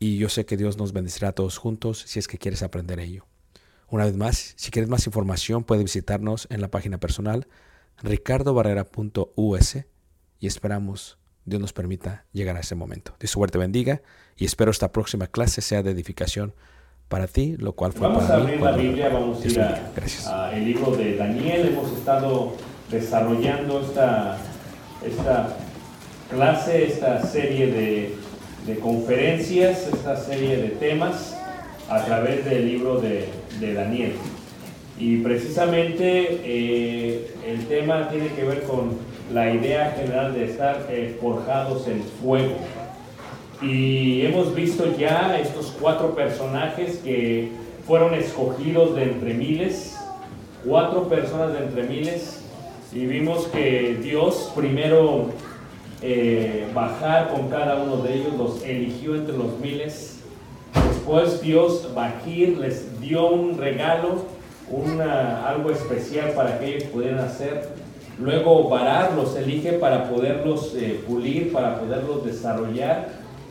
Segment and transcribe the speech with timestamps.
[0.00, 2.98] y yo sé que Dios nos bendecirá a todos juntos si es que quieres aprender
[2.98, 3.26] ello.
[3.88, 7.46] Una vez más, si quieres más información, puedes visitarnos en la página personal
[8.02, 9.76] ricardobarrera.us
[10.38, 13.14] y esperamos Dios nos permita llegar a ese momento.
[13.20, 14.02] Dios suerte bendiga
[14.36, 16.54] y espero esta próxima clase sea de edificación
[17.08, 18.44] para ti, lo cual fue Vamos a para mí.
[18.46, 20.26] abrir la Biblia, vamos a ir a- Gracias.
[20.28, 21.68] a el libro de Daniel.
[21.68, 22.56] Hemos estado
[22.90, 24.38] desarrollando esta,
[25.04, 25.56] esta
[26.30, 28.16] clase, esta serie de,
[28.78, 31.36] conferencias, esta serie de temas
[31.88, 33.26] a través del libro de,
[33.58, 34.12] de Daniel.
[34.98, 38.98] Y precisamente eh, el tema tiene que ver con
[39.32, 42.54] la idea general de estar eh, forjados en fuego.
[43.62, 47.48] Y hemos visto ya estos cuatro personajes que
[47.86, 49.96] fueron escogidos de entre miles,
[50.66, 52.44] cuatro personas de entre miles,
[52.92, 55.30] y vimos que Dios primero
[56.02, 60.20] eh, bajar con cada uno de ellos, los eligió entre los miles.
[60.88, 64.24] Después Dios bajir les dio un regalo,
[64.70, 67.68] una, algo especial para que ellos pudieran hacer.
[68.18, 73.08] Luego Barar los elige para poderlos eh, pulir, para poderlos desarrollar.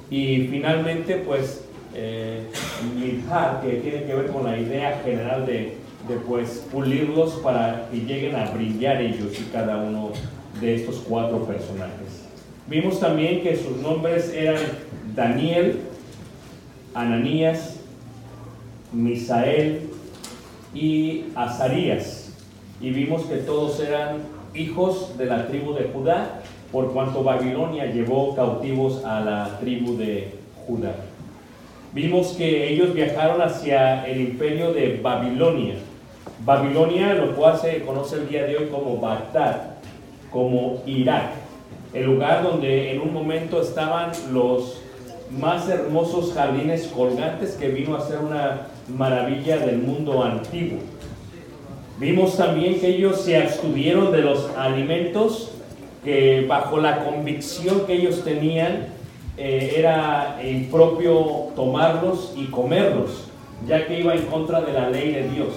[0.10, 1.64] Y finalmente, pues,
[1.94, 2.44] eh,
[2.96, 7.98] Midhar, que tiene que ver con la idea general de, de, pues, pulirlos para que
[7.98, 10.12] lleguen a brillar ellos y cada uno
[10.62, 11.99] de estos cuatro personajes.
[12.70, 14.62] Vimos también que sus nombres eran
[15.16, 15.80] Daniel,
[16.94, 17.80] Ananías,
[18.94, 19.90] Misael
[20.76, 22.32] y Azarías.
[22.80, 24.18] Y vimos que todos eran
[24.54, 30.36] hijos de la tribu de Judá, por cuanto Babilonia llevó cautivos a la tribu de
[30.68, 30.94] Judá.
[31.92, 35.74] Vimos que ellos viajaron hacia el imperio de Babilonia.
[36.46, 39.78] Babilonia, lo cual se conoce el día de hoy como Bagdad,
[40.32, 41.39] como Irak,
[41.94, 44.82] el lugar donde en un momento estaban los
[45.32, 50.80] más hermosos jardines colgantes que vino a ser una maravilla del mundo antiguo.
[52.00, 55.52] Vimos también que ellos se abstuvieron de los alimentos
[56.04, 58.88] que bajo la convicción que ellos tenían
[59.38, 63.26] eh, era impropio tomarlos y comerlos,
[63.68, 65.50] ya que iba en contra de la ley de Dios.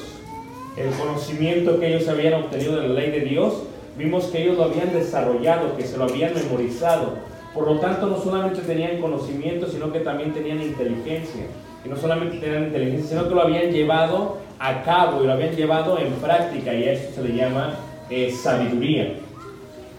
[0.77, 3.55] El conocimiento que ellos habían obtenido de la ley de Dios,
[3.97, 7.15] vimos que ellos lo habían desarrollado, que se lo habían memorizado.
[7.55, 11.43] Por lo tanto, no solamente tenían conocimiento, sino que también tenían inteligencia.
[11.85, 15.55] Y no solamente tenían inteligencia, sino que lo habían llevado a cabo y lo habían
[15.55, 17.75] llevado en práctica, y a eso se le llama
[18.09, 19.15] eh, sabiduría.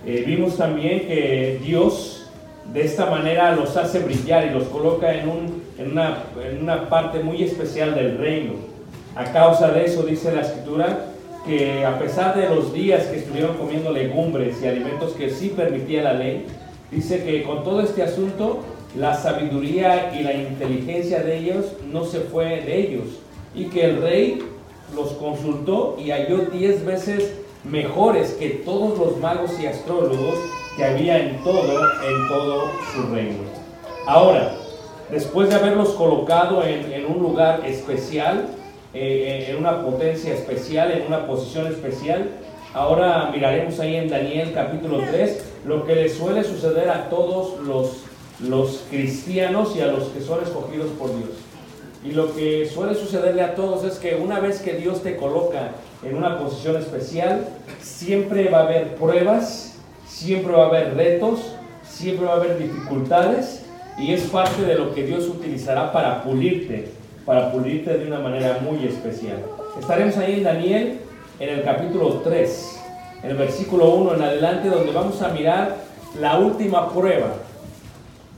[0.06, 2.32] Eh, vimos también que Dios
[2.74, 6.90] de esta manera los hace brillar y los coloca en, un, en, una, en una
[6.90, 8.54] parte muy especial del reino.
[9.16, 11.13] A causa de eso dice la escritura
[11.46, 16.02] que a pesar de los días que estuvieron comiendo legumbres y alimentos que sí permitía
[16.04, 16.46] la ley,
[16.92, 18.60] dice que con todo este asunto
[18.98, 23.08] la sabiduría y la inteligencia de ellos no se fue de ellos
[23.56, 24.44] y que el rey
[24.96, 30.36] los consultó y halló diez veces mejores que todos los magos y astrólogos
[30.78, 33.40] que había en todo, en todo su reino.
[34.08, 34.56] Ahora,
[35.10, 38.48] después de haberlos colocado en, en un lugar especial,
[38.94, 42.30] eh, en una potencia especial, en una posición especial,
[42.74, 48.04] ahora miraremos ahí en Daniel capítulo 3 lo que le suele suceder a todos los,
[48.40, 51.30] los cristianos y a los que son escogidos por Dios.
[52.06, 55.72] Y lo que suele sucederle a todos es que una vez que Dios te coloca
[56.04, 57.48] en una posición especial,
[57.82, 63.64] siempre va a haber pruebas, siempre va a haber retos, siempre va a haber dificultades
[63.98, 66.92] y es parte de lo que Dios utilizará para pulirte,
[67.26, 69.38] para pulirte de una manera muy especial.
[69.80, 71.00] Estaremos ahí en Daniel
[71.40, 72.82] en el capítulo 3,
[73.24, 75.78] en el versículo 1 en adelante, donde vamos a mirar
[76.20, 77.28] la última prueba,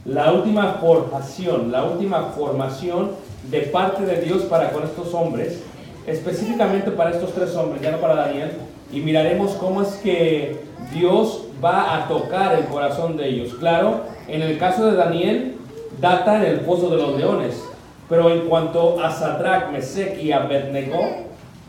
[0.06, 3.12] la última formación, la última formación
[3.50, 5.62] de parte de Dios para con estos hombres,
[6.08, 8.52] específicamente para estos tres hombres, ya no para Daniel,
[8.92, 10.60] y miraremos cómo es que
[10.94, 13.56] Dios va a tocar el corazón de ellos.
[13.56, 15.56] Claro, en el caso de Daniel,
[16.00, 17.62] data en el pozo de los leones,
[18.10, 21.00] pero en cuanto a Sadrach, Mesech y Abednego,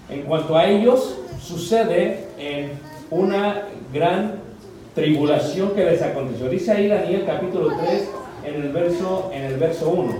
[0.09, 2.73] en cuanto a ellos, sucede en
[3.11, 3.63] una
[3.93, 4.41] gran
[4.95, 6.49] tribulación que les aconteció.
[6.49, 8.09] Dice ahí Daniel capítulo 3
[8.45, 10.15] en el verso, en el verso 1.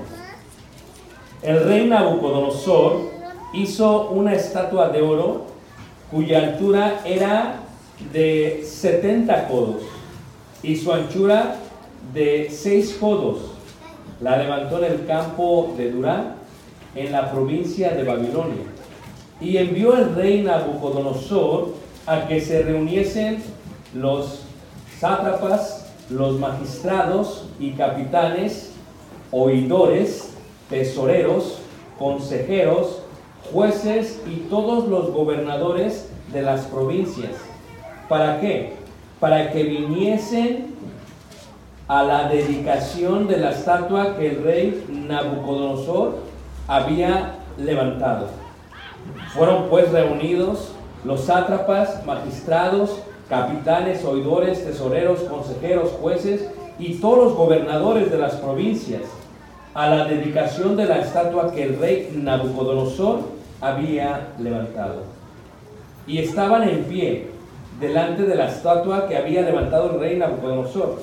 [1.43, 3.11] El rey Nabucodonosor
[3.53, 5.47] hizo una estatua de oro
[6.11, 7.61] cuya altura era
[8.13, 9.83] de 70 codos
[10.63, 11.57] y su anchura
[12.13, 13.56] de 6 codos.
[14.21, 16.37] La levantó en el campo de Durán,
[16.95, 18.65] en la provincia de Babilonia.
[19.41, 21.75] Y envió el rey Nabucodonosor
[22.07, 23.43] a que se reuniesen
[23.93, 24.45] los
[24.99, 28.73] sátrapas, los magistrados y capitanes,
[29.31, 30.31] oidores,
[30.71, 31.59] tesoreros,
[31.99, 33.03] consejeros,
[33.53, 37.33] jueces y todos los gobernadores de las provincias.
[38.09, 38.75] ¿Para qué?
[39.21, 40.75] Para que viniesen
[41.89, 46.19] a la dedicación de la estatua que el rey Nabucodonosor
[46.67, 48.29] había levantado.
[49.35, 50.73] Fueron pues reunidos
[51.05, 59.03] los sátrapas, magistrados, capitanes, oidores, tesoreros, consejeros, jueces y todos los gobernadores de las provincias
[59.75, 63.21] a la dedicación de la estatua que el rey Nabucodonosor
[63.61, 65.03] había levantado.
[66.07, 67.29] Y estaban en pie
[67.81, 70.99] delante de la estatua que había levantado el rey Nabucodonosor.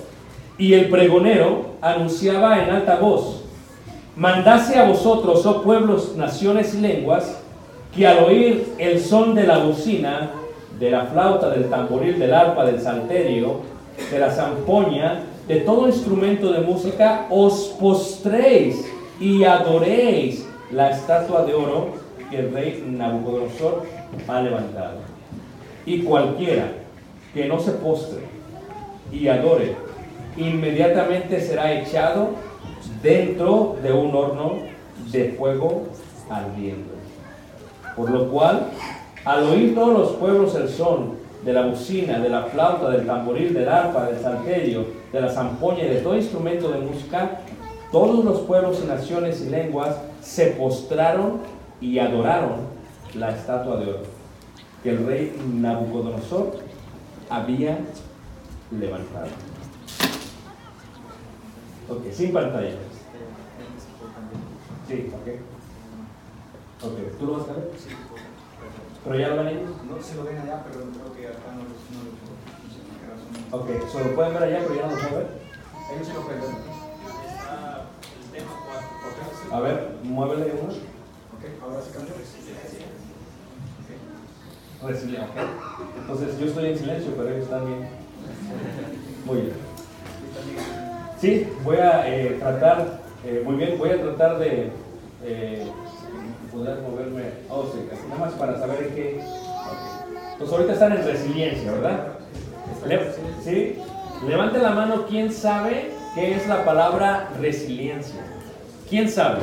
[0.58, 3.44] Y el pregonero anunciaba en alta voz,
[4.16, 7.40] mandase a vosotros, oh pueblos, naciones y lenguas,
[7.96, 10.32] que al oír el son de la bocina,
[10.80, 13.62] de la flauta, del tamboril, del arpa, del salterio,
[14.12, 18.86] de la zampoña, de todo instrumento de música, os postréis
[19.20, 21.90] y adoréis la estatua de oro
[22.30, 23.84] que el rey Nabucodonosor
[24.28, 24.98] ha levantado.
[25.86, 26.72] Y cualquiera
[27.34, 28.22] que no se postre
[29.12, 29.76] y adore,
[30.38, 32.30] inmediatamente será echado
[33.02, 34.54] dentro de un horno
[35.12, 35.84] de fuego
[36.30, 36.94] ardiendo.
[37.96, 38.68] Por lo cual,
[39.26, 43.54] al oír todos los pueblos el son de la bocina, de la flauta, del tamboril,
[43.54, 47.42] del arpa, del salterio, de la zampoña y de todo instrumento de música,
[47.92, 51.42] todos los pueblos y naciones y lenguas se postraron
[51.80, 52.74] y adoraron
[53.14, 54.24] la estatua de oro
[54.84, 56.58] que el rey Nabucodonosor
[57.30, 57.78] había
[58.70, 59.28] levantado.
[61.94, 62.72] Ok, sin pantalla.
[64.88, 65.28] Sí, ok.
[66.86, 67.70] Ok, ¿tú lo vas a ver?
[69.04, 69.70] ¿Pero ya lo ven ellos?
[69.88, 71.70] No se lo ven allá, pero creo que acá no lo
[73.58, 75.28] no Ok, solo pueden ver allá, pero ya no lo pueden ver.
[75.94, 76.50] Ellos se lo pueden ver.
[79.52, 80.74] A ver, muévele uno.
[80.74, 82.14] Ok, ahora se cambia.
[84.82, 85.38] Resiliencia, ok.
[86.00, 87.88] Entonces yo estoy en silencio, pero ellos están bien.
[89.26, 90.93] Muy bien.
[91.24, 94.72] Sí, voy a eh, tratar, eh, muy bien, voy a tratar de
[95.24, 95.66] eh,
[96.52, 97.24] poder moverme.
[97.50, 99.22] Oh, sí, casi nada más para saber en qué.
[99.24, 100.38] ok.
[100.38, 102.08] Pues ahorita están en resiliencia, ¿verdad?
[102.86, 103.78] Le- ¿Sí?
[104.28, 108.20] Levante la mano, ¿quién sabe qué es la palabra resiliencia?
[108.90, 109.40] ¿Quién sabe?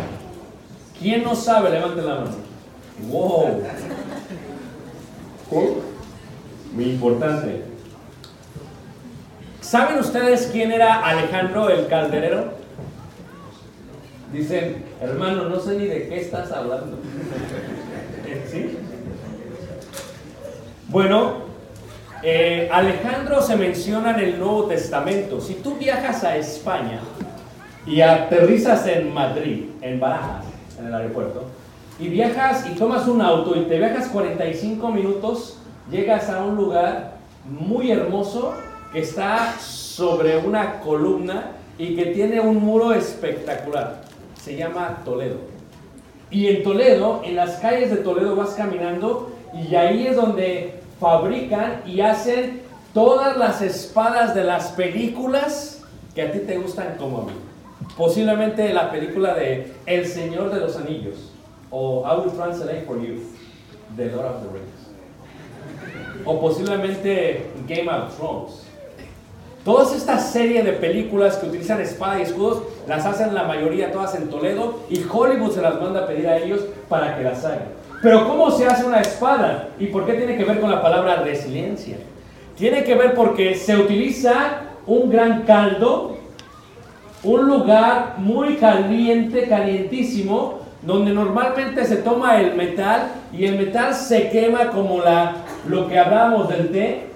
[1.01, 1.71] ¿Quién no sabe?
[1.71, 2.31] Levante la mano.
[3.09, 3.63] ¡Wow!
[6.75, 7.70] Muy importante.
[9.71, 12.55] ¿Saben ustedes quién era Alejandro el Calderero?
[14.33, 16.99] Dicen, hermano, no sé ni de qué estás hablando.
[18.51, 18.79] ¿Sí?
[20.89, 21.35] Bueno,
[22.25, 25.41] eh, Alejandro se menciona en el Nuevo Testamento.
[25.41, 26.99] Si tú viajas a España
[27.87, 30.47] y aterrizas en Madrid, en Barajas,
[30.81, 31.45] en el aeropuerto,
[31.97, 35.59] y viajas y tomas un auto y te viajas 45 minutos,
[35.89, 38.53] llegas a un lugar muy hermoso
[38.93, 44.03] que está sobre una columna y que tiene un muro espectacular.
[44.43, 45.39] Se llama Toledo.
[46.31, 51.83] Y en Toledo, en las calles de Toledo vas caminando y ahí es donde fabrican
[51.87, 52.63] y hacen
[52.95, 55.83] todas las espadas de las películas
[56.15, 57.33] que a ti te gustan como a mí.
[57.97, 61.33] Posiblemente la película de El Señor de los Anillos
[61.71, 63.21] o I Will Translate for You,
[63.97, 66.25] The Lord of the Rings.
[66.25, 68.70] O posiblemente Game of Thrones.
[69.65, 74.15] Todas estas serie de películas que utilizan espada y escudos las hacen la mayoría todas
[74.15, 77.69] en Toledo y Hollywood se las manda a pedir a ellos para que las hagan.
[78.03, 79.69] Pero ¿cómo se hace una espada?
[79.79, 81.99] ¿Y por qué tiene que ver con la palabra resiliencia?
[82.57, 86.17] Tiene que ver porque se utiliza un gran caldo,
[87.23, 94.31] un lugar muy caliente, calientísimo, donde normalmente se toma el metal y el metal se
[94.31, 95.37] quema como la,
[95.69, 97.10] lo que hablábamos del té.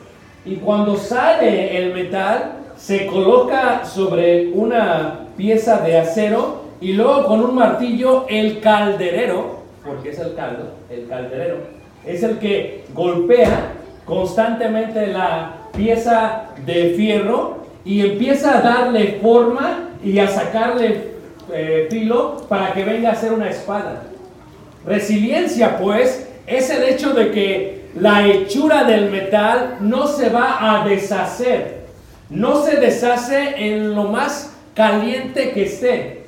[0.45, 7.41] Y cuando sale el metal, se coloca sobre una pieza de acero y luego con
[7.41, 11.57] un martillo el calderero, porque es el caldo, el calderero,
[12.05, 13.73] es el que golpea
[14.05, 21.15] constantemente la pieza de fierro y empieza a darle forma y a sacarle
[21.53, 24.03] eh, filo para que venga a ser una espada.
[24.85, 30.87] Resiliencia, pues, es el hecho de que la hechura del metal no se va a
[30.87, 31.85] deshacer,
[32.31, 36.27] no se deshace en lo más caliente que esté,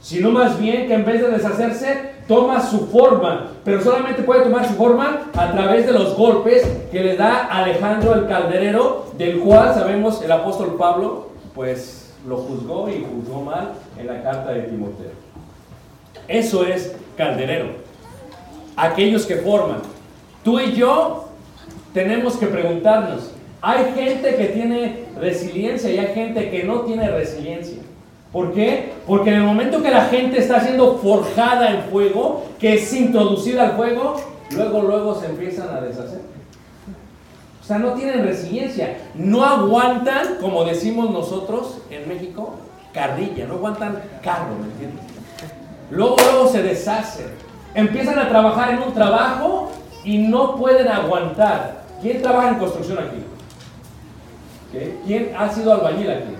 [0.00, 4.66] sino más bien que en vez de deshacerse, toma su forma, pero solamente puede tomar
[4.66, 9.74] su forma a través de los golpes que le da Alejandro el Calderero, del cual
[9.74, 15.12] sabemos el apóstol Pablo, pues lo juzgó y juzgó mal en la carta de Timoteo.
[16.26, 17.66] Eso es calderero.
[18.76, 19.80] Aquellos que forman.
[20.44, 21.30] Tú y yo
[21.94, 23.30] tenemos que preguntarnos,
[23.62, 27.78] hay gente que tiene resiliencia y hay gente que no tiene resiliencia.
[28.30, 28.92] ¿Por qué?
[29.06, 33.62] Porque en el momento que la gente está siendo forjada en fuego, que es introducida
[33.62, 34.16] al fuego,
[34.50, 36.20] luego, luego se empiezan a deshacer.
[37.62, 38.98] O sea, no tienen resiliencia.
[39.14, 42.56] No aguantan, como decimos nosotros en México,
[42.92, 43.46] carrilla.
[43.46, 45.04] No aguantan carro, ¿me entiendes?
[45.90, 47.26] Luego, luego se deshacen.
[47.74, 49.70] Empiezan a trabajar en un trabajo
[50.04, 51.84] y no pueden aguantar.
[52.00, 53.24] ¿Quién trabaja en construcción aquí?
[55.06, 56.34] ¿Quién ha sido albañil aquí?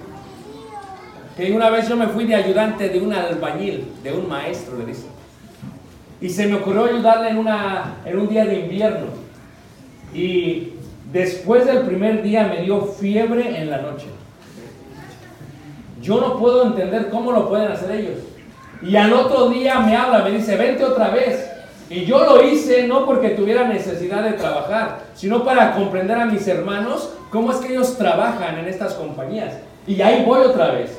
[1.36, 4.86] Que una vez yo me fui de ayudante de un albañil, de un maestro, le
[4.86, 5.06] dice.
[6.20, 9.06] Y se me ocurrió ayudarle en, una, en un día de invierno.
[10.12, 10.74] Y
[11.12, 14.06] después del primer día me dio fiebre en la noche.
[16.00, 18.18] Yo no puedo entender cómo lo pueden hacer ellos.
[18.82, 21.50] Y al otro día me habla, me dice, vente otra vez.
[21.90, 26.46] Y yo lo hice no porque tuviera necesidad de trabajar, sino para comprender a mis
[26.48, 29.54] hermanos cómo es que ellos trabajan en estas compañías.
[29.86, 30.98] Y ahí voy otra vez.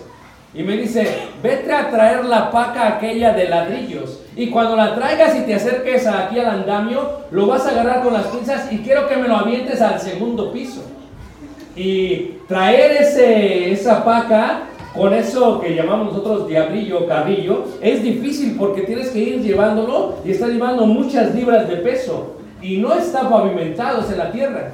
[0.53, 1.05] Y me dice,
[1.43, 4.21] vete a traer la paca aquella de ladrillos.
[4.37, 8.13] Y cuando la traigas y te acerques aquí al andamio, lo vas a agarrar con
[8.13, 10.81] las pinzas y quiero que me lo avientes al segundo piso.
[11.75, 14.61] Y traer ese, esa paca
[14.95, 20.31] con eso que llamamos nosotros diablillo carrillo, es difícil porque tienes que ir llevándolo y
[20.31, 24.71] estás llevando muchas libras de peso y no está pavimentado en la tierra.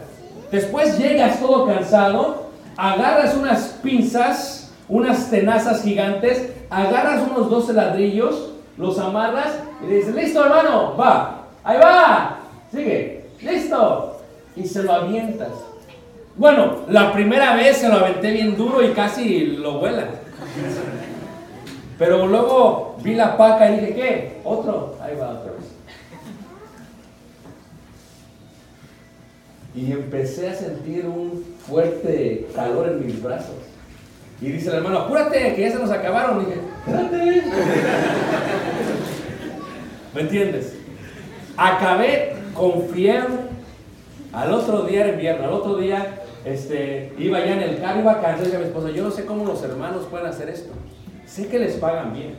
[0.51, 8.99] Después llegas todo cansado, agarras unas pinzas, unas tenazas gigantes, agarras unos 12 ladrillos, los
[8.99, 12.39] amarras y dices, listo hermano, va, ahí va,
[12.71, 14.17] sigue, listo.
[14.55, 15.70] Y se lo avientas.
[16.35, 20.09] Bueno, la primera vez se lo aventé bien duro y casi lo vuelan.
[21.97, 24.41] Pero luego vi la paca y dije, ¿qué?
[24.43, 25.61] Otro, ahí va otra vez.
[29.75, 33.55] Y empecé a sentir un fuerte calor en mis brazos.
[34.41, 36.41] Y dice el hermano, apúrate, que ya se nos acabaron.
[36.41, 36.61] Y dije.
[40.15, 40.73] ¿Me entiendes?
[41.55, 42.89] Acabé con.
[44.33, 48.21] Al otro día era invierno, al otro día este, iba ya en el carro, iba
[48.21, 50.71] cansado y decía a mi esposa, yo no sé cómo los hermanos pueden hacer esto.
[51.25, 52.35] Sé que les pagan bien.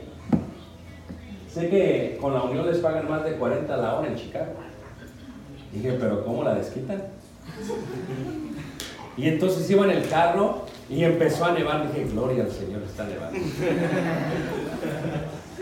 [1.51, 4.53] Sé que con la unión les pagan más de 40 a la hora en Chicago.
[5.71, 7.03] Dije, pero ¿cómo la desquitan?
[9.15, 11.91] Y entonces iba en el carro y empezó a nevar.
[11.91, 13.39] Dije, gloria al Señor, está nevando.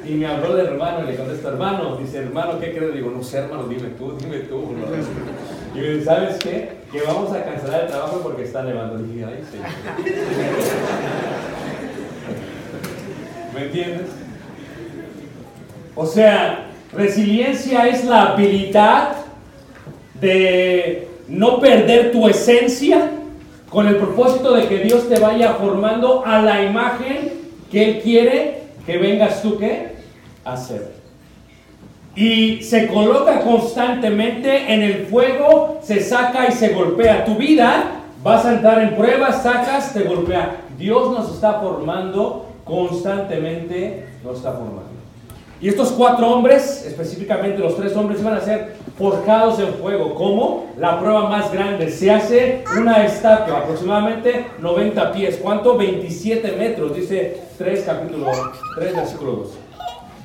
[0.04, 2.94] Y me habló el hermano y le contesto, hermano, dice, hermano, ¿qué crees?
[2.94, 4.62] Digo, no sé, hermano, dime tú, dime tú.
[4.62, 4.78] bro".
[5.74, 6.82] Y me dice, ¿sabes qué?
[6.92, 8.98] Que vamos a cancelar el trabajo porque está nevando.
[8.98, 9.44] Dije, ay.
[13.54, 14.08] ¿Me entiendes?
[15.96, 19.16] O sea, resiliencia es la habilidad
[20.20, 23.12] de no perder tu esencia
[23.70, 27.32] con el propósito de que Dios te vaya formando a la imagen
[27.72, 29.96] que Él quiere que vengas tú ¿qué?
[30.44, 31.01] a hacer.
[32.16, 37.24] Y se coloca constantemente en el fuego, se saca y se golpea.
[37.24, 37.84] Tu vida
[38.22, 40.58] vas a entrar en pruebas, sacas, te golpea.
[40.78, 44.92] Dios nos está formando constantemente, nos está formando.
[45.62, 50.16] Y estos cuatro hombres, específicamente los tres hombres, iban a ser forjados en fuego.
[50.16, 50.72] ¿Cómo?
[50.80, 51.92] La prueba más grande.
[51.92, 55.40] Se hace una estatua, aproximadamente 90 pies.
[55.42, 55.78] ¿Cuánto?
[55.78, 58.32] 27 metros, dice 3 capítulo
[58.76, 59.50] 3 versículo 2.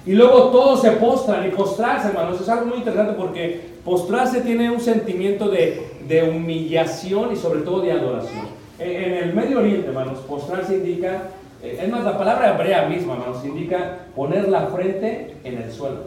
[0.06, 4.70] Y luego todos se postran y postrarse, hermanos, es algo muy interesante porque postrarse tiene
[4.70, 8.46] un sentimiento de, de humillación y sobre todo de adoración.
[8.78, 11.24] En, en el Medio Oriente, hermanos, postrarse indica,
[11.60, 16.04] eh, es más, la palabra hebrea misma, hermanos, indica poner la frente en el suelo.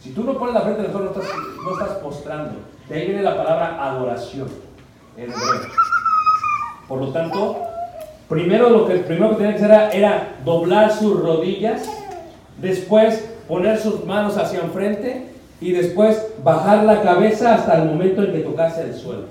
[0.00, 2.52] Si tú no pones la frente en el suelo, no estás, no estás postrando.
[2.88, 4.48] De ahí viene la palabra adoración
[5.18, 5.68] en hebreo.
[6.88, 7.58] Por lo tanto,
[8.26, 11.90] primero lo que, primero que tenía que hacer era, era doblar sus rodillas,
[12.58, 15.26] después poner sus manos hacia enfrente
[15.60, 19.24] y después bajar la cabeza hasta el momento en que tocase el suelo.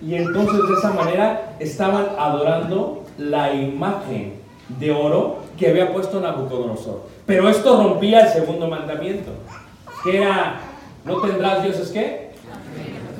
[0.00, 4.34] Y entonces de esa manera estaban adorando la imagen
[4.78, 7.02] de oro que había puesto Nabucodonosor.
[7.26, 9.30] Pero esto rompía el segundo mandamiento,
[10.02, 10.60] que era,
[11.04, 12.32] no tendrás dioses qué?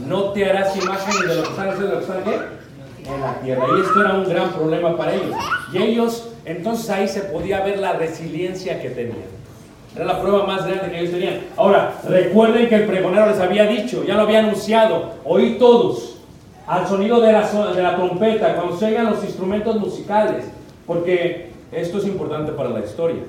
[0.06, 3.10] No te harás imagen de lo que están haciendo, de lo que están qué?
[3.10, 3.64] En la tierra.
[3.76, 5.36] Y esto era un gran problema para ellos.
[5.72, 9.41] Y ellos, entonces ahí se podía ver la resiliencia que tenían.
[9.94, 11.40] Era la prueba más grande que ellos tenían.
[11.56, 16.16] Ahora, recuerden que el pregonero les había dicho, ya lo había anunciado, oí todos
[16.66, 20.46] al sonido de la, de la trompeta, cuando se oigan los instrumentos musicales,
[20.86, 23.22] porque esto es importante para la historia,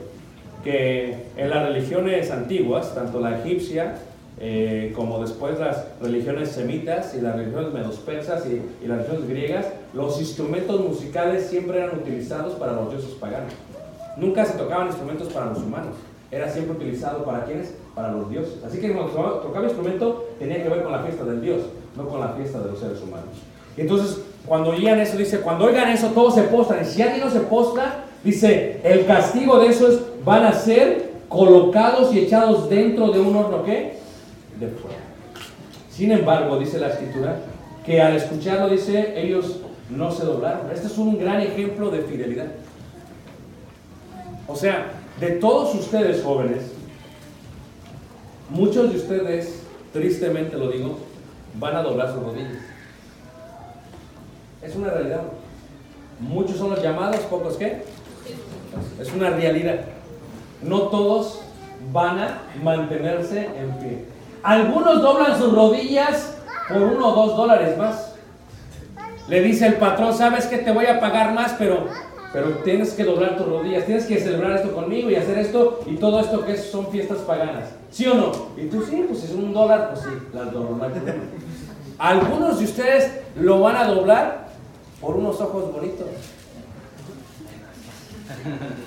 [0.64, 3.96] que en las religiones antiguas, tanto la egipcia
[4.40, 9.66] eh, como después las religiones semitas y las religiones medospersas y, y las religiones griegas,
[9.94, 13.54] los instrumentos musicales siempre eran utilizados para los dioses paganos.
[14.16, 15.96] Nunca se tocaban instrumentos para los humanos.
[16.34, 17.76] Era siempre utilizado para quienes?
[17.94, 18.56] Para los dioses.
[18.66, 21.62] Así que cuando tocaba- instrumento tenía que ver con la fiesta del dios,
[21.96, 23.30] no con la fiesta de los seres humanos.
[23.78, 26.82] Entonces, cuando oían eso, dice, cuando oigan eso, todos se postran.
[26.82, 32.14] Y si alguien no se postra, dice, el castigo de esos van a ser colocados
[32.14, 33.98] y echados dentro de un horno, ¿qué?
[34.60, 34.98] De fuego.
[35.92, 37.38] Sin embargo, dice la escritura,
[37.86, 40.72] que al escucharlo, dice, ellos no se doblaron.
[40.74, 42.48] Este es un gran ejemplo de fidelidad.
[44.48, 46.72] O sea, de todos ustedes jóvenes,
[48.50, 50.98] muchos de ustedes, tristemente lo digo,
[51.60, 52.62] van a doblar sus rodillas.
[54.62, 55.22] Es una realidad.
[56.20, 57.84] Muchos son los llamados, pocos qué.
[59.00, 59.82] Es una realidad.
[60.62, 61.42] No todos
[61.92, 64.06] van a mantenerse en pie.
[64.42, 68.14] Algunos doblan sus rodillas por uno o dos dólares más.
[69.28, 71.88] Le dice el patrón, sabes que te voy a pagar más, pero,
[72.34, 75.98] pero tienes que doblar tus rodillas, tienes que celebrar esto conmigo y hacer esto y
[75.98, 77.70] todo esto que son fiestas paganas.
[77.92, 78.32] ¿Sí o no?
[78.58, 80.80] Y tú sí, pues si es un dólar, pues sí, las doblo.
[82.00, 84.48] Algunos de ustedes lo van a doblar
[85.00, 86.08] por unos ojos bonitos.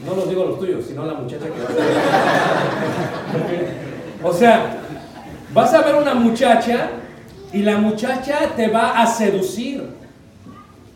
[0.05, 1.69] No los digo los tuyos, sino la muchacha que va
[4.25, 4.29] a.
[4.29, 4.79] O sea,
[5.55, 6.91] vas a ver una muchacha
[7.53, 9.89] y la muchacha te va a seducir.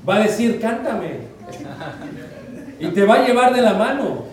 [0.07, 1.31] Va a decir, cántame.
[2.81, 4.25] Y te va a llevar de la mano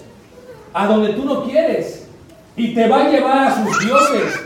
[0.73, 2.07] a donde tú no quieres.
[2.55, 4.39] Y te va a llevar a sus dioses.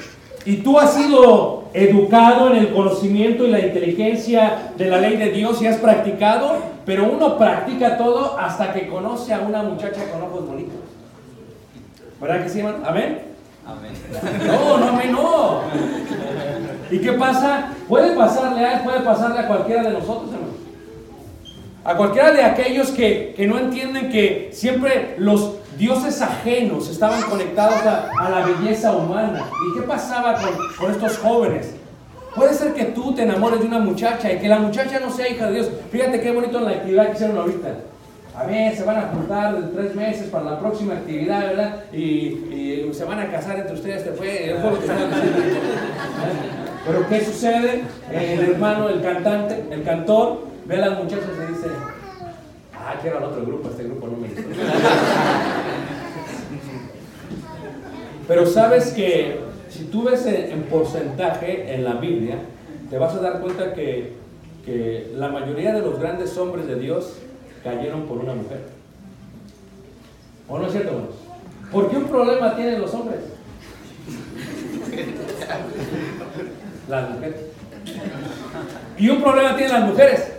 [0.46, 5.30] Y tú has sido educado en el conocimiento y la inteligencia de la ley de
[5.32, 10.24] Dios y has practicado, pero uno practica todo hasta que conoce a una muchacha con
[10.24, 10.76] ojos bonitos.
[12.20, 12.86] ¿Verdad que sí, hermano?
[12.86, 13.20] ¿Amén?
[13.66, 13.94] Amén.
[14.48, 15.62] No, no, amén, no.
[16.90, 17.70] ¿Y qué pasa?
[17.88, 20.51] Puede pasarle a él, puede pasarle a cualquiera de nosotros, hermano.
[21.84, 27.82] A cualquiera de aquellos que, que no entienden que siempre los dioses ajenos estaban conectados
[27.86, 29.46] a, a la belleza humana.
[29.68, 31.74] ¿Y qué pasaba con, con estos jóvenes?
[32.36, 35.28] Puede ser que tú te enamores de una muchacha y que la muchacha no sea
[35.28, 35.72] hija de Dios.
[35.92, 37.70] Fíjate qué bonito en la actividad que hicieron ahorita.
[38.38, 41.84] A ver, se van a juntar de tres meses para la próxima actividad, ¿verdad?
[41.92, 44.06] Y, y se van a casar entre ustedes.
[44.06, 44.80] Diciendo.
[46.86, 47.84] Pero ¿qué sucede?
[48.12, 51.68] El hermano, el cantante, el cantor, ve a las muchachas y dice,
[52.74, 54.44] ah, quiero al otro grupo, este grupo no me gusta.
[58.28, 62.38] Pero sabes que si tú ves en, en porcentaje en la Biblia,
[62.90, 64.14] te vas a dar cuenta que,
[64.66, 67.16] que la mayoría de los grandes hombres de Dios
[67.64, 68.60] cayeron por una mujer.
[70.48, 71.16] ¿O no es cierto, hermanos?
[71.72, 73.20] ¿Por qué un problema tienen los hombres?
[76.90, 77.40] Las mujeres.
[78.98, 80.31] ¿Y un problema tienen las mujeres?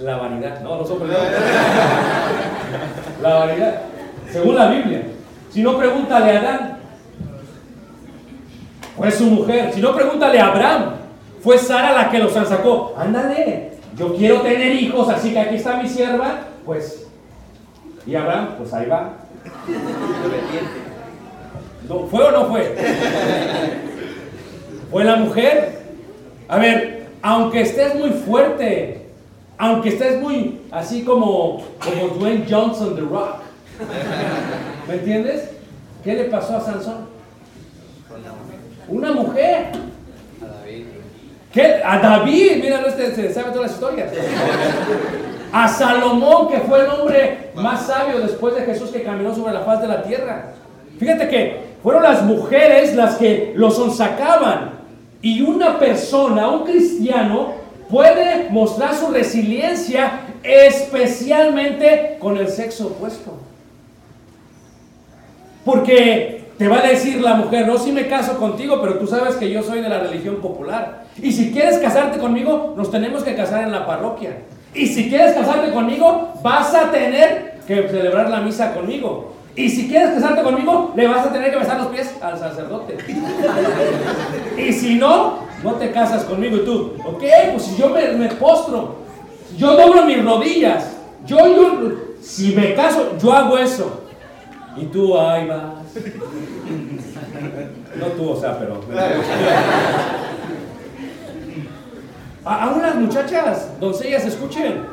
[0.00, 0.60] La vanidad.
[0.60, 0.84] No, no.
[3.22, 3.80] La vanidad.
[4.30, 5.02] Según la Biblia.
[5.50, 6.78] Si no, pregúntale a Adán.
[8.96, 9.72] Fue su mujer.
[9.72, 10.92] Si no, pregúntale a Abraham.
[11.42, 12.94] Fue Sara la que los sacó.
[12.96, 13.72] Ándale.
[13.96, 16.40] Yo quiero tener hijos, así que aquí está mi sierva.
[16.64, 17.06] Pues.
[18.06, 19.14] Y Abraham, pues ahí va.
[21.88, 22.76] No, ¿Fue o no fue?
[24.90, 25.78] ¿Fue la mujer?
[26.48, 29.07] A ver, aunque estés muy fuerte,
[29.58, 33.40] aunque estés muy así como, como Dwayne Johnson, The Rock,
[34.86, 35.50] ¿me entiendes?
[36.04, 37.08] ¿Qué le pasó a Sansón?
[38.88, 39.66] Una mujer.
[40.40, 40.84] A David.
[41.52, 41.82] ¿Qué?
[41.84, 44.12] A David, míralo, este se sabe todas las historias.
[45.52, 49.60] A Salomón, que fue el hombre más sabio después de Jesús que caminó sobre la
[49.60, 50.52] faz de la tierra.
[50.98, 54.78] Fíjate que fueron las mujeres las que lo sonsacaban.
[55.20, 57.57] Y una persona, un cristiano,
[57.90, 63.38] puede mostrar su resiliencia especialmente con el sexo opuesto.
[65.64, 69.36] Porque te va a decir la mujer, no, si me caso contigo, pero tú sabes
[69.36, 71.04] que yo soy de la religión popular.
[71.20, 74.38] Y si quieres casarte conmigo, nos tenemos que casar en la parroquia.
[74.74, 79.34] Y si quieres casarte conmigo, vas a tener que celebrar la misa conmigo.
[79.56, 82.96] Y si quieres casarte conmigo, le vas a tener que besar los pies al sacerdote.
[84.56, 86.56] y si no, no te casas conmigo.
[86.56, 88.96] Y tú, ok, pues si yo me, postro,
[89.56, 94.02] yo doblo mis rodillas, yo, yo, si me caso, yo hago eso.
[94.76, 95.62] Y tú ahí vas.
[97.96, 98.80] No tú, o sea, pero.
[102.44, 104.86] A, a unas muchachas, doncellas, escuchen.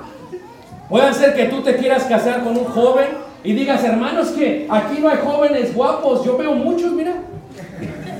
[0.89, 3.07] Puede ser que tú te quieras casar con un joven
[3.43, 6.25] y digas, hermanos, que aquí no hay jóvenes guapos.
[6.25, 7.13] Yo veo muchos, mira.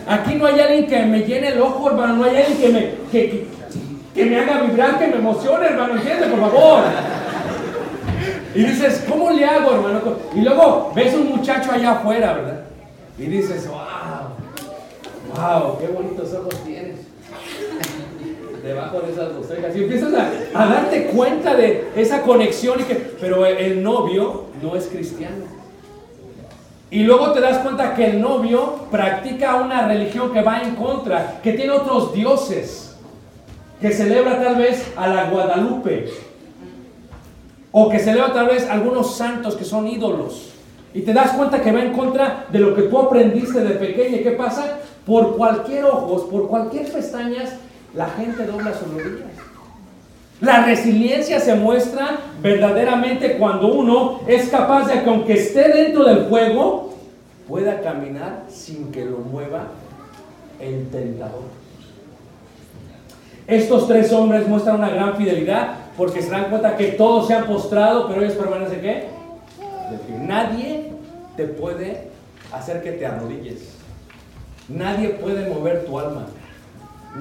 [0.07, 2.17] Aquí no hay alguien que me llene el ojo, hermano.
[2.17, 3.47] No hay alguien que me, que,
[4.13, 5.95] que, me haga vibrar, que me emocione, hermano.
[5.95, 6.29] ¿Entiendes?
[6.29, 6.83] Por favor.
[8.53, 10.01] Y dices, ¿cómo le hago, hermano?
[10.35, 12.61] Y luego ves un muchacho allá afuera, ¿verdad?
[13.17, 14.35] Y dices, wow,
[15.35, 16.99] wow, qué bonitos ojos tienes.
[18.63, 19.45] Debajo de esas dos.
[19.75, 22.79] Y empiezas a, a darte cuenta de esa conexión.
[22.79, 25.54] Y que, pero el novio no es cristiano.
[26.91, 31.39] Y luego te das cuenta que el novio practica una religión que va en contra,
[31.41, 32.95] que tiene otros dioses,
[33.82, 36.10] que celebra tal vez a la Guadalupe,
[37.71, 40.54] o que celebra tal vez algunos santos que son ídolos.
[40.93, 44.17] Y te das cuenta que va en contra de lo que tú aprendiste de pequeña.
[44.17, 44.78] ¿Y qué pasa?
[45.06, 47.56] Por cualquier ojos, por cualquier pestañas,
[47.93, 49.44] la gente dobla sus rodillas.
[50.41, 56.26] La resiliencia se muestra verdaderamente cuando uno es capaz de que aunque esté dentro del
[56.26, 56.93] fuego,
[57.48, 59.67] pueda caminar sin que lo mueva
[60.60, 61.43] el tentador.
[63.48, 67.45] Estos tres hombres muestran una gran fidelidad porque se dan cuenta que todos se han
[67.45, 69.08] postrado, pero ellos permanecen qué?
[70.19, 70.91] Nadie
[71.38, 72.10] te puede
[72.52, 73.76] hacer que te arrodilles.
[74.67, 76.26] Nadie puede mover tu alma.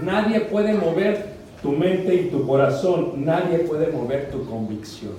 [0.03, 1.34] Nadie puede mover
[1.65, 3.25] tu mente y tu corazón.
[3.25, 5.13] Nadie puede mover tu convicción.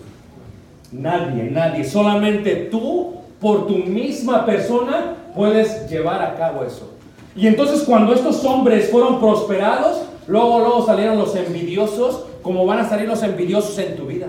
[0.92, 1.84] Nadie, nadie.
[1.84, 6.92] Solamente tú, por tu misma persona, puedes llevar a cabo eso.
[7.36, 12.88] Y entonces cuando estos hombres fueron prosperados, luego, luego salieron los envidiosos, como van a
[12.88, 14.28] salir los envidiosos en tu vida.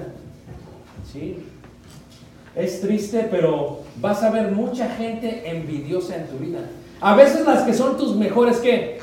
[1.12, 1.36] ¿Sí?
[2.56, 6.60] Es triste, pero vas a ver mucha gente envidiosa en tu vida.
[6.98, 8.98] A veces las que son tus mejores, ¿qué?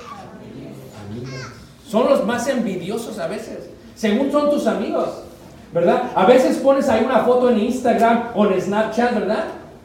[1.93, 3.69] Son los más envidiosos a veces.
[3.93, 5.10] Según son tus amigos.
[5.71, 6.10] ¿Verdad?
[6.15, 9.43] A veces pones ahí una foto en Instagram o en Snapchat, ¿verdad?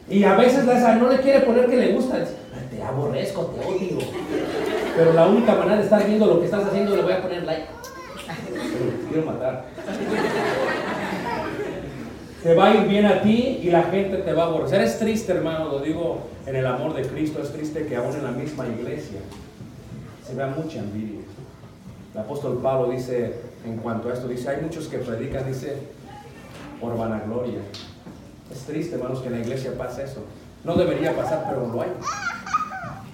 [0.09, 2.17] Y a veces la no le quiere poner que le gusta.
[2.17, 3.99] Dice, "Ay, te aborrezco, te odio.
[4.95, 7.43] Pero la única manera de estar viendo lo que estás haciendo le voy a poner
[7.43, 7.65] like.
[8.25, 9.65] Pero te quiero matar.
[12.41, 14.81] Te va a ir bien a ti y la gente te va a aborrecer.
[14.81, 17.39] Es triste, hermano, lo digo en el amor de Cristo.
[17.39, 19.19] Es triste que aún en la misma iglesia
[20.27, 21.28] se vea mucha envidia.
[22.13, 25.77] El apóstol Pablo dice, en cuanto a esto, dice, hay muchos que predican, dice,
[26.81, 27.59] por vanagloria.
[28.51, 30.23] Es triste, hermanos, que en la iglesia pase eso.
[30.63, 31.89] No debería pasar, pero lo hay.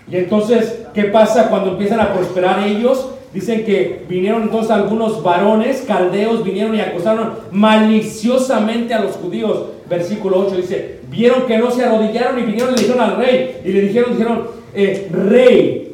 [0.07, 3.09] Y entonces, ¿qué pasa cuando empiezan a prosperar ellos?
[3.33, 9.71] Dicen que vinieron entonces algunos varones, caldeos, vinieron y acosaron maliciosamente a los judíos.
[9.89, 13.61] Versículo 8 dice, vieron que no se arrodillaron y vinieron y le dijeron al rey.
[13.65, 15.84] Y le dijeron, dijeron, eh, rey,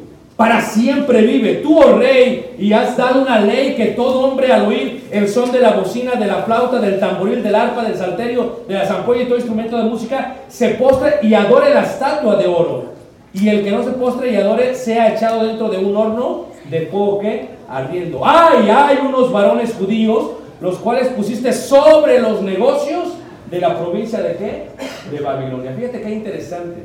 [0.42, 4.66] para siempre vive, tú, oh rey, y has dado una ley que todo hombre al
[4.66, 8.64] oír el son de la bocina, de la flauta, del tamboril, del arpa, del salterio,
[8.66, 12.48] de la zampolla y todo instrumento de música, se postre y adore la estatua de
[12.48, 12.86] oro.
[13.32, 16.86] Y el que no se postre y adore sea echado dentro de un horno de
[16.86, 18.22] fuego que ardiendo.
[18.24, 18.68] ¡Ay!
[18.68, 20.28] Hay unos varones judíos,
[20.60, 23.12] los cuales pusiste sobre los negocios
[23.48, 24.66] de la provincia de qué?
[25.08, 25.72] De Babilonia.
[25.78, 26.82] Fíjate qué interesante.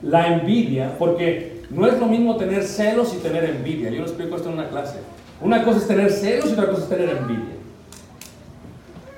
[0.00, 3.90] La envidia, porque no es lo mismo tener celos y tener envidia.
[3.90, 4.98] Yo lo explico esto en una clase.
[5.40, 7.54] Una cosa es tener celos y otra cosa es tener envidia.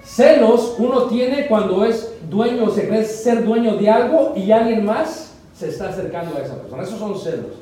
[0.05, 4.85] Celos uno tiene cuando es dueño o se cree ser dueño de algo y alguien
[4.85, 6.83] más se está acercando a esa persona.
[6.83, 7.57] Esos son celos.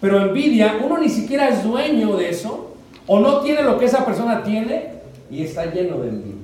[0.00, 2.74] Pero envidia, uno ni siquiera es dueño de eso
[3.06, 4.94] o no tiene lo que esa persona tiene
[5.30, 6.34] y está lleno de envidia.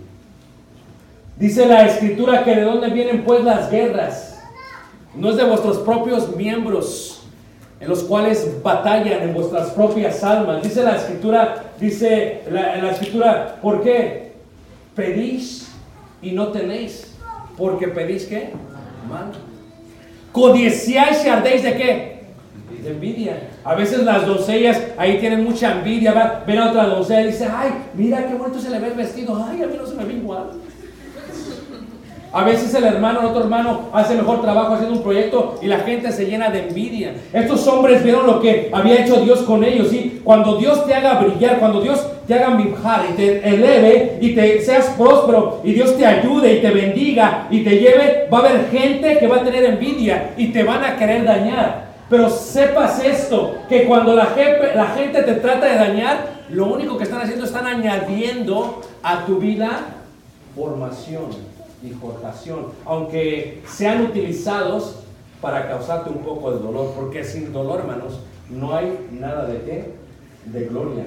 [1.36, 4.38] Dice la escritura que de dónde vienen pues las guerras.
[5.14, 7.19] No es de vuestros propios miembros
[7.80, 10.62] en los cuales batallan en vuestras propias almas.
[10.62, 14.32] Dice la escritura, dice la, escritura, ¿por qué?
[14.94, 15.68] Pedís
[16.20, 17.16] y no tenéis.
[17.56, 18.50] Porque pedís qué?
[19.08, 19.32] Mal.
[20.32, 22.20] Codiciáis y ardéis de qué?
[22.82, 23.48] De envidia.
[23.64, 26.42] A veces las doncellas ahí tienen mucha envidia.
[26.46, 29.46] Ven a otra doncella y dice, ay, mira qué bonito se le ve el vestido.
[29.48, 30.50] Ay, a mí no se me ve igual.
[32.32, 35.80] A veces el hermano, el otro hermano, hace mejor trabajo haciendo un proyecto y la
[35.80, 37.14] gente se llena de envidia.
[37.32, 39.88] Estos hombres vieron lo que había hecho Dios con ellos.
[39.88, 40.20] ¿sí?
[40.22, 44.62] Cuando Dios te haga brillar, cuando Dios te haga vibrar y te eleve y te
[44.62, 48.70] seas próspero y Dios te ayude y te bendiga y te lleve, va a haber
[48.70, 51.90] gente que va a tener envidia y te van a querer dañar.
[52.08, 56.96] Pero sepas esto, que cuando la gente, la gente te trata de dañar, lo único
[56.96, 59.70] que están haciendo están añadiendo a tu vida
[60.54, 65.00] formación y forjación, aunque sean utilizados
[65.40, 69.92] para causarte un poco de dolor, porque sin dolor, hermanos, no hay nada de qué,
[70.46, 71.04] de gloria.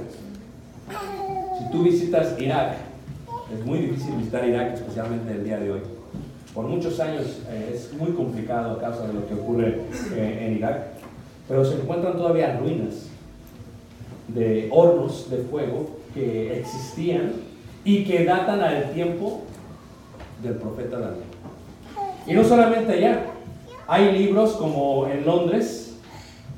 [1.59, 2.77] Si tú visitas Irak,
[3.53, 5.81] es muy difícil visitar Irak, especialmente el día de hoy.
[6.53, 9.81] Por muchos años eh, es muy complicado a causa de lo que ocurre
[10.13, 10.87] eh, en Irak,
[11.47, 13.07] pero se encuentran todavía ruinas
[14.27, 17.33] de hornos de fuego que existían
[17.83, 19.43] y que datan al tiempo
[20.43, 21.23] del profeta Daniel.
[22.27, 23.25] Y no solamente allá,
[23.87, 25.95] hay libros como en Londres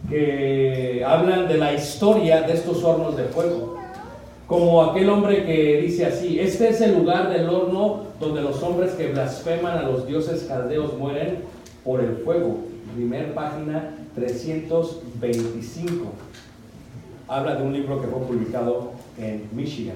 [0.09, 3.77] que hablan de la historia de estos hornos de fuego.
[4.47, 8.91] Como aquel hombre que dice así, este es el lugar del horno donde los hombres
[8.91, 11.39] que blasfeman a los dioses caldeos mueren
[11.83, 12.57] por el fuego.
[12.93, 16.05] Primer página 325.
[17.27, 19.95] Habla de un libro que fue publicado en Michigan.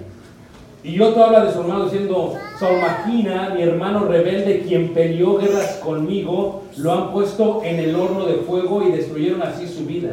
[0.82, 6.64] Y otro habla de su hermano diciendo, Salmaquina, mi hermano rebelde, quien peleó guerras conmigo,
[6.78, 10.12] lo han puesto en el horno de fuego y destruyeron así su vida.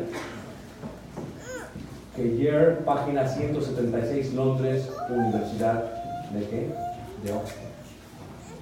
[2.16, 5.84] Keyer, página 176, Londres, Universidad
[6.32, 6.68] de qué?
[7.22, 7.66] De Oxford.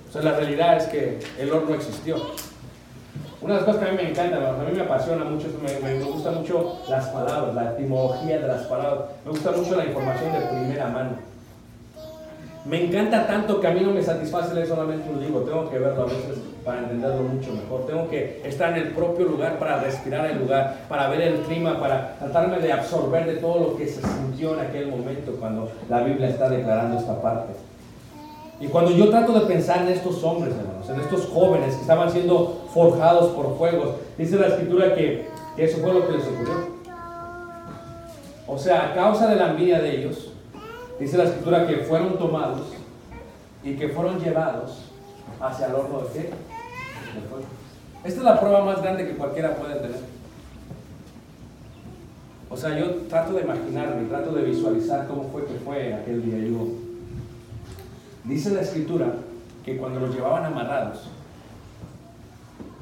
[0.09, 2.17] O sea, la realidad es que el horno existió.
[3.41, 5.81] Una de las cosas que a mí me encanta, a mí me apasiona mucho, me,
[5.81, 9.87] me, me gusta mucho las palabras, la etimología de las palabras, me gusta mucho la
[9.87, 11.34] información de primera mano.
[12.65, 15.79] Me encanta tanto que a mí no me satisface leer solamente un libro, tengo que
[15.79, 17.85] verlo a veces para entenderlo mucho mejor.
[17.87, 21.79] Tengo que estar en el propio lugar para respirar el lugar, para ver el clima,
[21.79, 26.03] para tratarme de absorber de todo lo que se sintió en aquel momento cuando la
[26.05, 27.53] Biblia está declarando esta parte.
[28.59, 32.11] Y cuando yo trato de pensar en estos hombres, hermanos, en estos jóvenes que estaban
[32.11, 36.75] siendo forjados por fuegos, dice la escritura que, que eso fue lo que les ocurrió.
[38.47, 40.34] O sea, a causa de la envidia de ellos,
[40.99, 42.73] dice la escritura que fueron tomados
[43.63, 44.91] y que fueron llevados
[45.41, 46.21] hacia el horno de qué?
[46.21, 47.45] De fuego.
[48.05, 50.15] Esta es la prueba más grande que cualquiera puede tener.
[52.51, 56.39] O sea, yo trato de imaginarme, trato de visualizar cómo fue que fue aquel día.
[56.39, 56.69] Yo,
[58.25, 59.15] dice la escritura
[59.65, 61.09] que cuando los llevaban amarrados,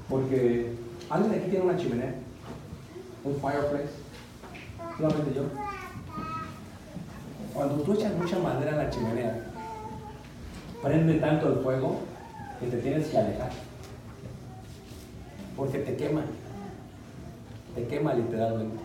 [0.08, 0.72] porque
[1.08, 2.14] alguien aquí tiene una chimenea,
[3.24, 3.94] un fireplace,
[4.98, 5.42] solamente yo.
[7.54, 9.38] Cuando tú echas mucha madera en la chimenea,
[10.82, 11.98] prende tanto el fuego
[12.58, 13.50] que te tienes que alejar.
[15.56, 16.22] Porque te quema.
[17.74, 18.76] Te quema literalmente.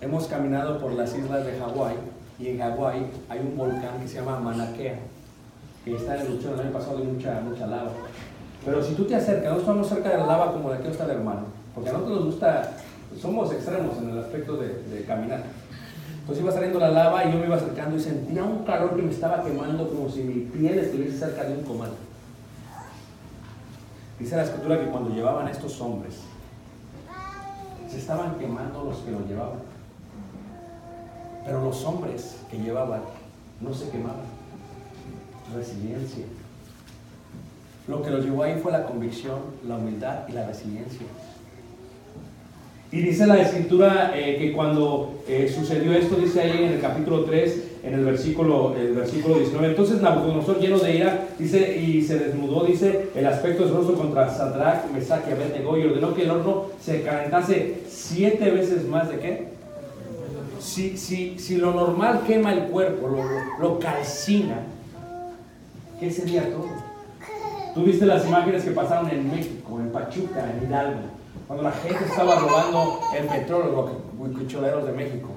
[0.00, 1.96] Hemos caminado por las islas de Hawái
[2.38, 4.98] y en Hawái hay un volcán que se llama Mauna Kea,
[5.84, 6.54] que está en erupción.
[6.54, 7.90] El año pasado hay mucha, mucha lava.
[8.64, 11.04] Pero si tú te acercas, no estamos cerca de la lava como de aquí está
[11.04, 12.76] el hermano, porque a nosotros nos gusta,
[13.20, 15.42] somos extremos en el aspecto de, de caminar.
[16.28, 19.00] Entonces iba saliendo la lava y yo me iba acercando y sentía un calor que
[19.00, 21.92] me estaba quemando como si mi piel estuviese cerca de un comal.
[24.18, 26.16] Dice la escritura que cuando llevaban a estos hombres,
[27.90, 29.60] se estaban quemando los que los llevaban.
[31.46, 33.00] Pero los hombres que llevaban
[33.62, 34.26] no se quemaban.
[35.56, 36.26] Resiliencia.
[37.86, 41.06] Lo que los llevó ahí fue la convicción, la humildad y la resiliencia.
[42.90, 47.24] Y dice la escritura eh, que cuando eh, sucedió esto, dice ahí en el capítulo
[47.24, 52.18] 3, en el versículo, el versículo 19, entonces Nabucodonosor lleno de ira, dice, y se
[52.18, 56.30] desnudó, dice, el aspecto de su contra Sadrach, Mesach y Abednego, y ordenó que el
[56.30, 59.48] horno se calentase siete veces más de qué?
[60.58, 63.22] Si, si, si lo normal quema el cuerpo, lo,
[63.60, 64.60] lo calcina,
[66.00, 66.68] ¿qué sería todo?
[67.74, 71.17] Tú viste las imágenes que pasaron en México, en Pachuca, en Hidalgo,
[71.48, 75.28] cuando la gente estaba robando el petróleo, los de México.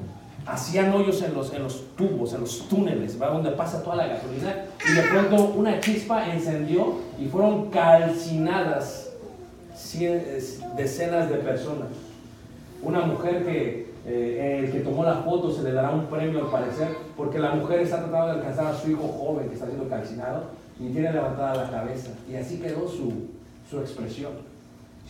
[0.46, 3.28] Hacían hoyos en los, en los tubos, en los túneles, ¿va?
[3.28, 9.12] donde pasa toda la gasolina, y de pronto una chispa encendió y fueron calcinadas
[10.76, 11.88] decenas de personas.
[12.84, 16.52] Una mujer que eh, el que tomó la foto se le dará un premio al
[16.52, 19.88] parecer, porque la mujer está tratando de alcanzar a su hijo joven que está siendo
[19.88, 20.46] calcinado
[20.78, 22.10] y tiene levantada la cabeza.
[22.30, 23.30] Y así quedó su,
[23.70, 24.32] su expresión.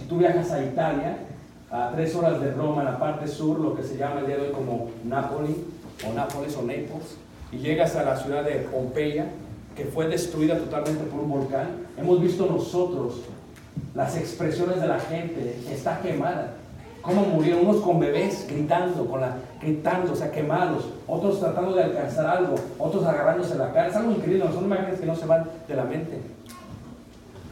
[0.02, 1.16] Si tú viajas a Italia,
[1.70, 4.38] a tres horas de Roma, en la parte sur, lo que se llama el día
[4.38, 5.56] de hoy como Nápoli,
[6.10, 7.18] o Nápoles o Naples,
[7.52, 9.28] y llegas a la ciudad de Pompeya,
[9.76, 11.68] que fue destruida totalmente por un volcán,
[12.00, 13.22] hemos visto nosotros
[13.94, 16.54] las expresiones de la gente, está quemada.
[17.04, 21.84] Cómo murieron unos con bebés gritando, con la, gritando, o sea, quemados, otros tratando de
[21.84, 23.90] alcanzar algo, otros agarrándose la cara.
[23.90, 26.20] Es algo increíble, son imágenes que no se van de la mente.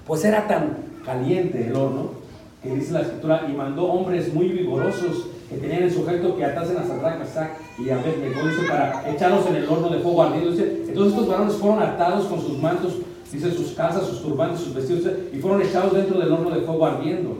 [0.07, 2.18] Pues era tan caliente el horno
[2.61, 6.77] que dice la escritura, y mandó hombres muy vigorosos que tenían en sujeto que atasen
[6.77, 10.51] a Sadrach, Mesach y Abednego, dice, para echarlos en el horno de fuego ardiendo.
[10.51, 12.97] Entonces estos varones fueron atados con sus mantos,
[13.31, 16.85] dice, sus casas, sus turbantes, sus vestidos, y fueron echados dentro del horno de fuego
[16.85, 17.37] ardiendo.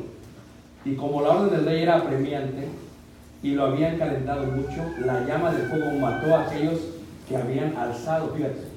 [0.86, 2.68] Y como la orden del rey era apremiante
[3.44, 6.80] y lo habían calentado mucho, la llama del fuego mató a aquellos
[7.28, 8.70] que habían alzado, fíjate.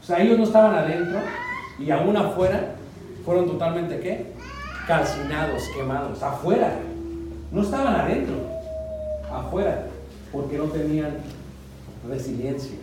[0.00, 1.18] O sea, ellos no estaban adentro
[1.78, 2.76] y aún afuera
[3.24, 4.32] fueron totalmente, ¿qué?
[4.88, 6.80] Calcinados, quemados, afuera.
[7.52, 8.36] No estaban adentro,
[9.30, 9.86] afuera,
[10.32, 11.18] porque no tenían
[12.08, 12.78] resiliencia.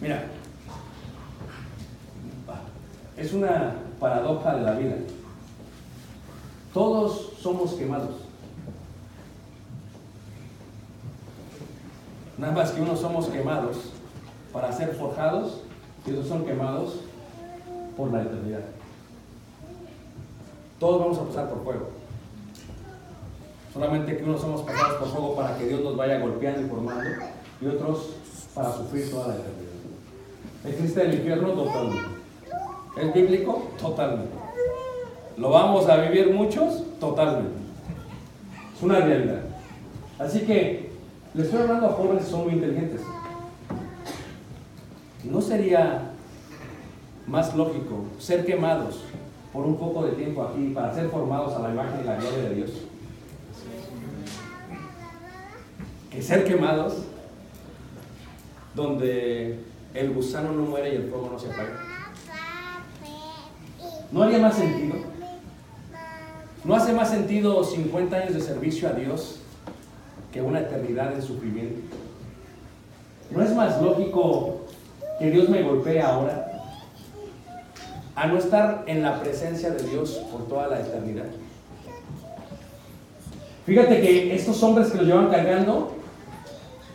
[0.00, 0.26] Mira,
[3.16, 4.96] es una paradoja de la vida.
[6.72, 8.14] Todos somos quemados.
[12.38, 13.76] Nada más que unos somos quemados
[14.52, 15.62] para ser forjados
[16.06, 17.00] y otros son quemados
[17.96, 18.77] por la eternidad.
[20.78, 21.88] Todos vamos a pasar por fuego.
[23.72, 27.04] Solamente que unos somos pasados por fuego para que Dios nos vaya golpeando y formando,
[27.60, 28.10] y otros
[28.54, 29.68] para sufrir toda la eternidad.
[30.64, 31.48] ¿Existe el infierno?
[31.50, 32.08] Totalmente.
[32.96, 33.68] ¿Es bíblico?
[33.80, 34.32] Totalmente.
[35.36, 36.82] ¿Lo vamos a vivir muchos?
[36.98, 37.58] Totalmente.
[38.76, 39.42] Es una realidad.
[40.18, 40.90] Así que
[41.34, 43.00] le estoy hablando a jóvenes que son muy inteligentes.
[45.24, 46.12] ¿No sería
[47.26, 49.02] más lógico ser quemados
[49.52, 52.48] por un poco de tiempo aquí para ser formados a la imagen y la gloria
[52.48, 52.70] de Dios.
[56.10, 57.04] Que ser quemados
[58.74, 59.60] donde
[59.94, 61.80] el gusano no muere y el fuego no se apaga.
[64.10, 64.96] ¿No haría más sentido?
[66.64, 69.40] ¿No hace más sentido 50 años de servicio a Dios
[70.32, 71.80] que una eternidad de sufrimiento?
[73.30, 74.66] ¿No es más lógico
[75.18, 76.47] que Dios me golpee ahora?
[78.18, 81.26] ¿A no estar en la presencia de Dios por toda la eternidad?
[83.64, 85.92] Fíjate que estos hombres que los llevan cargando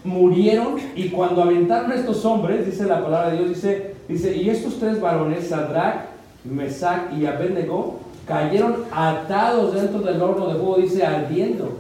[0.04, 4.50] murieron y cuando aventaron a estos hombres, dice la palabra de Dios, dice, dice, y
[4.50, 6.08] estos tres varones, Sadrach,
[6.44, 11.78] Mesach y Abednego, cayeron atados dentro del horno de fuego, dice, ardiendo.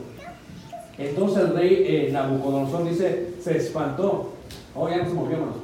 [0.98, 4.30] Entonces el rey eh, Nabucodonosor dice, se espantó.
[4.74, 5.58] Oh, ya no se movió, hermanos,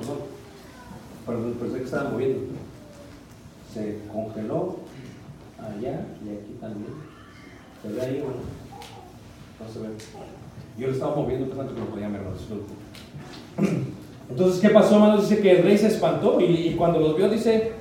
[1.26, 1.54] perdón.
[1.62, 2.59] Pensé que estaban moviendo.
[3.74, 4.78] Se congeló
[5.60, 6.94] allá y aquí también.
[7.82, 8.38] ¿Se ve ahí, hermano?
[9.60, 9.88] No se ve.
[10.78, 12.22] Yo lo estaba moviendo pensando que lo podía ver.
[14.30, 15.30] Entonces, ¿qué pasó, hermanos?
[15.30, 17.74] Dice que el rey se espantó y, cuando los vio, dice,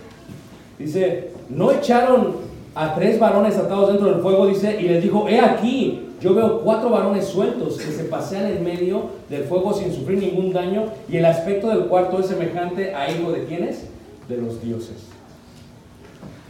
[0.78, 2.36] dice, no echaron
[2.74, 6.60] a tres varones atados dentro del fuego, dice, y les dijo, he aquí, yo veo
[6.60, 11.16] cuatro varones sueltos que se pasean en medio del fuego sin sufrir ningún daño, y
[11.16, 13.86] el aspecto del cuarto es semejante a hijo de quiénes?
[14.28, 15.17] De los dioses.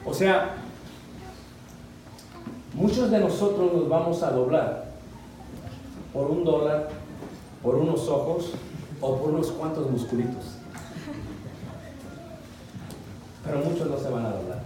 [0.09, 0.55] O sea,
[2.73, 4.87] muchos de nosotros nos vamos a doblar
[6.15, 6.89] por un dólar,
[7.63, 8.53] por unos ojos
[9.03, 10.57] o por unos cuantos musculitos.
[13.45, 14.63] Pero muchos no se van a doblar.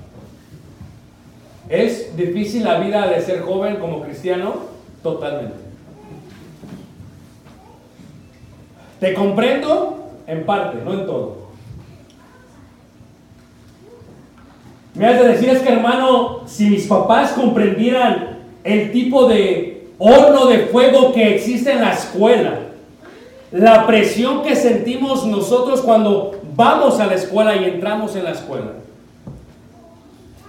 [1.69, 4.55] ¿Es difícil la vida de ser joven como cristiano?
[5.03, 5.57] Totalmente.
[9.01, 11.42] Te comprendo en parte, no en todo.
[15.03, 20.47] Me has de decir es que hermano, si mis papás comprendieran el tipo de horno
[20.47, 22.61] de fuego que existe en la escuela,
[23.51, 28.75] la presión que sentimos nosotros cuando vamos a la escuela y entramos en la escuela,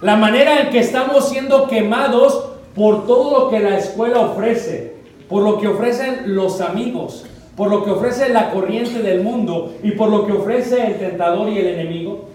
[0.00, 4.94] la manera en que estamos siendo quemados por todo lo que la escuela ofrece,
[5.28, 7.26] por lo que ofrecen los amigos,
[7.56, 11.48] por lo que ofrece la corriente del mundo y por lo que ofrece el tentador
[11.48, 12.33] y el enemigo.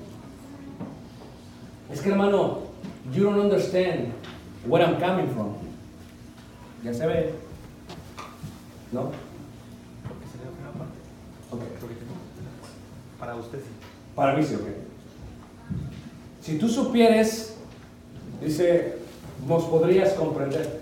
[1.91, 2.59] Es que hermano,
[3.11, 4.13] you don't understand
[4.65, 5.55] where I'm coming from.
[6.83, 7.33] Ya se ve.
[8.91, 9.11] ¿No?
[11.51, 11.61] Ok.
[13.19, 13.69] Para usted sí.
[14.15, 14.67] Para mí sí, ok.
[16.41, 17.55] Si tú supieres,
[18.41, 18.97] dice,
[19.47, 20.79] nos podrías comprender.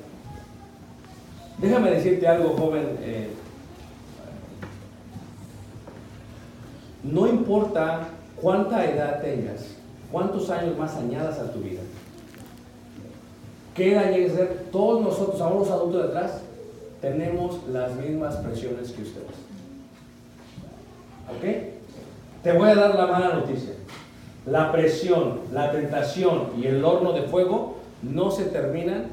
[1.57, 2.97] Déjame decirte algo, joven.
[3.01, 3.29] eh,
[7.03, 9.65] no importa cuánta edad tengas,
[10.11, 11.81] cuántos años más añadas a tu vida,
[13.75, 16.41] qué edad llegues a ser, todos nosotros, aún los adultos de atrás,
[17.01, 19.35] tenemos las mismas presiones que ustedes.
[21.29, 22.43] ¿Ok?
[22.43, 23.73] Te voy a dar la mala noticia.
[24.45, 29.07] La presión, la tentación y el horno de fuego no se terminan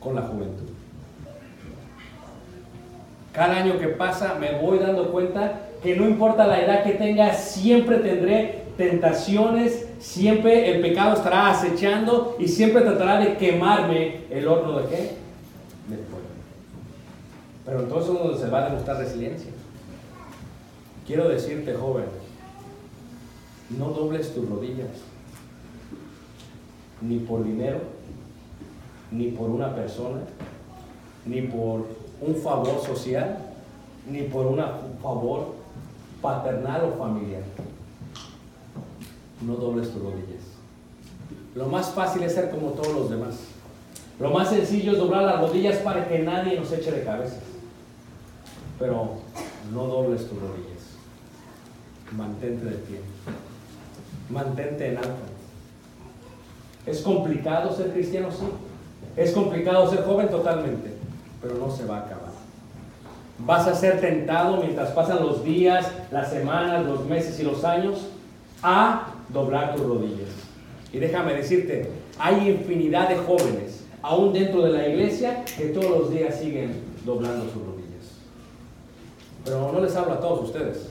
[0.00, 0.64] con la juventud.
[3.32, 7.34] Cada año que pasa me voy dando cuenta que no importa la edad que tenga,
[7.34, 14.80] siempre tendré tentaciones, siempre el pecado estará acechando y siempre tratará de quemarme el horno
[14.80, 14.96] de qué?
[15.88, 16.26] De fuego.
[17.64, 19.50] Pero entonces es donde se va a demostrar resiliencia.
[21.06, 22.04] Quiero decirte, joven,
[23.70, 24.90] no dobles tus rodillas,
[27.00, 27.80] ni por dinero,
[29.10, 30.20] ni por una persona,
[31.24, 31.86] ni por
[32.20, 33.38] un favor social,
[34.10, 34.60] ni por un
[35.02, 35.54] favor
[36.22, 37.42] paternal o familiar.
[39.40, 40.42] No dobles tus rodillas.
[41.54, 43.36] Lo más fácil es ser como todos los demás.
[44.18, 47.36] Lo más sencillo es doblar las rodillas para que nadie nos eche de cabeza.
[48.78, 49.16] Pero
[49.72, 50.76] no dobles tus rodillas.
[52.12, 53.00] Mantente de pie.
[54.30, 55.10] Mantente en alto.
[56.86, 58.30] ¿Es complicado ser cristiano?
[58.30, 58.46] Sí.
[59.16, 60.28] ¿Es complicado ser joven?
[60.28, 60.94] Totalmente.
[61.42, 62.36] Pero no se va a acabar.
[63.38, 68.06] Vas a ser tentado mientras pasan los días, las semanas, los meses y los años
[68.62, 70.28] a doblar tus rodillas.
[70.92, 76.10] Y déjame decirte, hay infinidad de jóvenes, aún dentro de la iglesia, que todos los
[76.10, 77.86] días siguen doblando sus rodillas.
[79.44, 80.88] Pero no les hablo a todos ustedes.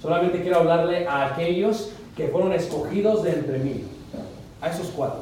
[0.00, 3.84] Solamente quiero hablarle a aquellos que fueron escogidos de entre mí.
[4.60, 5.20] A esos cuatro.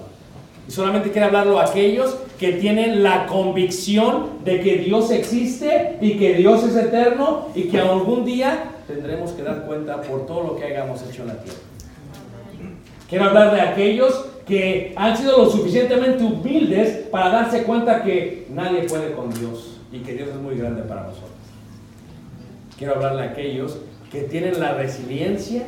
[0.68, 6.18] Y solamente quiero hablarlo a aquellos que tienen la convicción de que Dios existe y
[6.18, 10.56] que Dios es eterno y que algún día tendremos que dar cuenta por todo lo
[10.56, 11.58] que hayamos hecho en la tierra.
[13.12, 18.84] Quiero hablar de aquellos que han sido lo suficientemente humildes para darse cuenta que nadie
[18.84, 21.28] puede con Dios y que Dios es muy grande para nosotros.
[22.78, 23.76] Quiero hablarle a aquellos
[24.10, 25.62] que tienen la resiliencia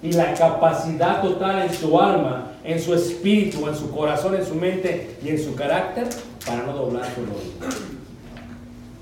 [0.00, 4.54] y la capacidad total en su alma, en su espíritu, en su corazón, en su
[4.54, 6.06] mente y en su carácter
[6.46, 7.76] para no doblar su rodilla.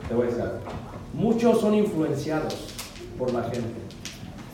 [0.09, 0.45] Te voy a decir.
[1.13, 2.57] Muchos son influenciados
[3.19, 3.79] por la gente.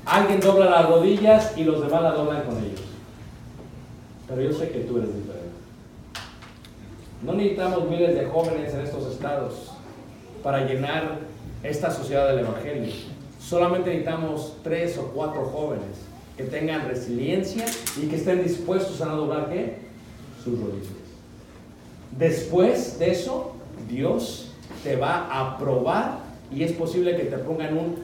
[0.05, 2.84] Alguien dobla las rodillas y los demás la doblan con ellos.
[4.29, 5.45] Pero yo sé que tú eres diferente.
[7.23, 9.73] No necesitamos miles de jóvenes en estos estados
[10.43, 11.19] para llenar
[11.63, 12.93] esta sociedad del Evangelio.
[13.41, 16.05] Solamente necesitamos tres o cuatro jóvenes
[16.37, 17.65] que tengan resiliencia
[18.01, 19.79] y que estén dispuestos a no doblar qué?
[20.43, 20.89] Sus rodillas.
[22.19, 23.55] Después de eso,
[23.89, 24.53] Dios
[24.83, 26.19] te va a probar
[26.53, 27.97] y es posible que te ponga en un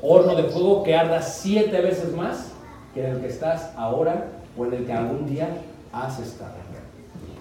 [0.00, 2.52] horno de fuego que arda siete veces más
[2.94, 5.48] que en el que estás ahora o en el que algún día
[5.92, 6.54] has estado.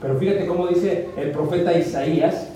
[0.01, 2.47] Pero fíjate cómo dice el profeta Isaías,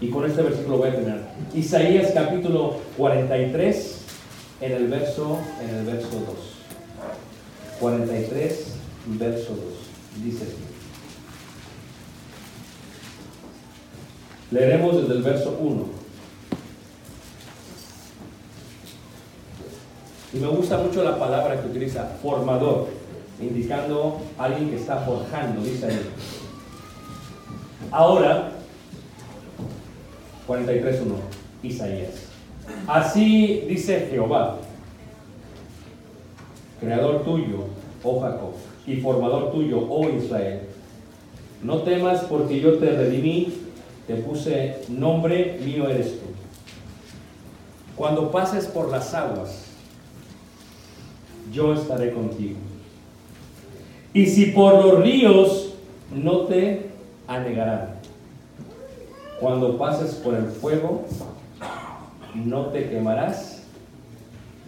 [0.00, 1.34] y con este versículo voy a terminar.
[1.54, 4.00] Isaías capítulo 43,
[4.60, 6.22] en el verso, en el verso 2.
[7.80, 8.66] 43,
[9.06, 10.24] verso 2.
[10.24, 10.56] Dice así.
[14.50, 16.02] Leeremos desde el verso 1.
[20.34, 22.88] Y me gusta mucho la palabra que utiliza, formador,
[23.42, 26.10] indicando a alguien que está forjando, dice ahí.
[27.90, 28.52] Ahora,
[30.48, 31.04] 43.1,
[31.62, 32.28] Isaías.
[32.86, 34.58] Así dice Jehová,
[36.80, 37.66] creador tuyo,
[38.02, 38.54] oh Jacob,
[38.86, 40.62] y formador tuyo, oh Israel.
[41.62, 43.54] No temas porque yo te redimí,
[44.06, 46.26] te puse nombre, mío eres tú.
[47.96, 49.66] Cuando pases por las aguas,
[51.52, 52.56] yo estaré contigo.
[54.14, 55.74] Y si por los ríos,
[56.14, 56.90] no te
[57.26, 57.94] anegarán.
[59.40, 61.04] Cuando pases por el fuego,
[62.34, 63.62] no te quemarás,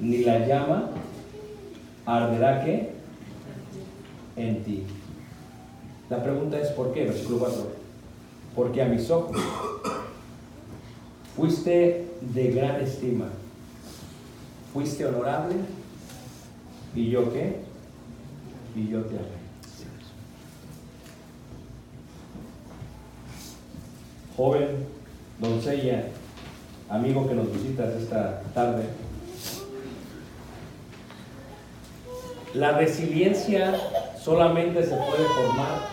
[0.01, 0.90] ni la llama
[2.07, 2.92] arderá que
[4.36, 4.82] en ti.
[6.11, 7.05] La pregunta es ¿por qué?
[7.05, 7.72] Versículo 4.
[8.55, 9.36] Porque a mis ojos
[11.36, 13.26] fuiste de gran estima,
[14.72, 15.57] fuiste honorable,
[16.95, 17.74] y yo qué?
[18.75, 19.45] Y yo te amé.
[24.37, 24.87] Joven,
[25.39, 26.07] doncella,
[26.89, 28.83] amigo que nos visitas esta tarde,
[32.53, 33.79] la resiliencia
[34.20, 35.89] solamente se puede formar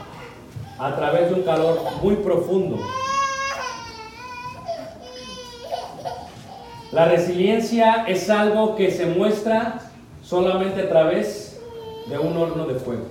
[0.80, 2.80] a través de un calor muy profundo.
[6.92, 9.80] La resiliencia es algo que se muestra
[10.24, 11.51] solamente a través
[12.12, 13.06] de un horno de fuego.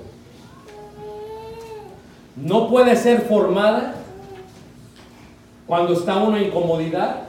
[2.37, 3.95] No puede ser formada
[5.67, 7.23] cuando está uno en comodidad.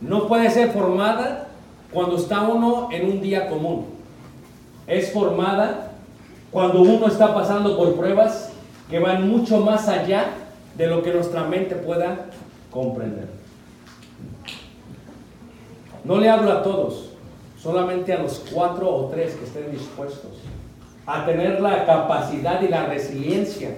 [0.00, 1.48] No puede ser formada
[1.92, 3.86] cuando está uno en un día común.
[4.86, 5.92] Es formada
[6.50, 8.50] cuando uno está pasando por pruebas
[8.90, 10.26] que van mucho más allá
[10.76, 12.26] de lo que nuestra mente pueda
[12.70, 13.28] comprender.
[16.04, 17.10] No le hablo a todos,
[17.60, 20.32] solamente a los cuatro o tres que estén dispuestos
[21.08, 23.70] a tener la capacidad y la resiliencia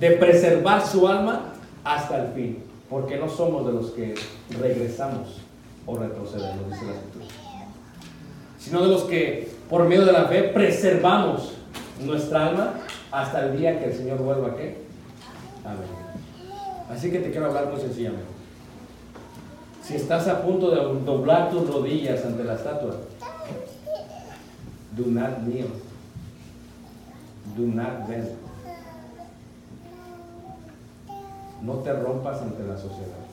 [0.00, 1.52] de preservar su alma
[1.84, 4.16] hasta el fin, porque no somos de los que
[4.60, 5.40] regresamos
[5.86, 7.26] o retrocedemos, dice la Escritura,
[8.58, 11.52] sino de los que por medio de la fe preservamos
[12.04, 12.74] nuestra alma
[13.12, 14.78] hasta el día que el Señor vuelva a qué?
[15.64, 15.78] Amén.
[16.90, 18.26] Así que te quiero hablar muy sencillamente.
[19.80, 22.96] Si estás a punto de doblar tus rodillas ante la estatua,
[24.96, 25.38] do not.
[27.56, 28.08] Do not.
[31.62, 33.24] No te rompas ante la sociedad.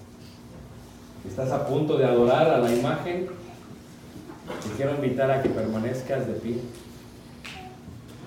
[1.27, 6.33] Estás a punto de adorar a la imagen, te quiero invitar a que permanezcas de
[6.33, 6.57] pie.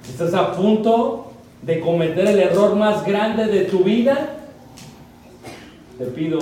[0.09, 1.32] Estás a punto
[1.62, 4.37] de cometer el error más grande de tu vida,
[5.99, 6.39] te pido,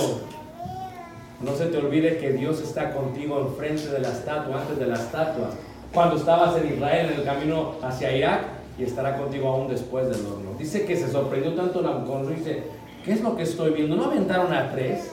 [1.41, 4.95] no se te olvide que Dios está contigo enfrente de la estatua, antes de la
[4.95, 5.51] estatua,
[5.93, 10.27] cuando estabas en Israel en el camino hacia Irak y estará contigo aún después del
[10.27, 10.53] horno.
[10.59, 12.63] Dice que se sorprendió tanto Nabucodonosor, dice,
[13.05, 13.97] ¿qué es lo que estoy viendo?
[13.97, 15.11] ¿No aventaron a tres?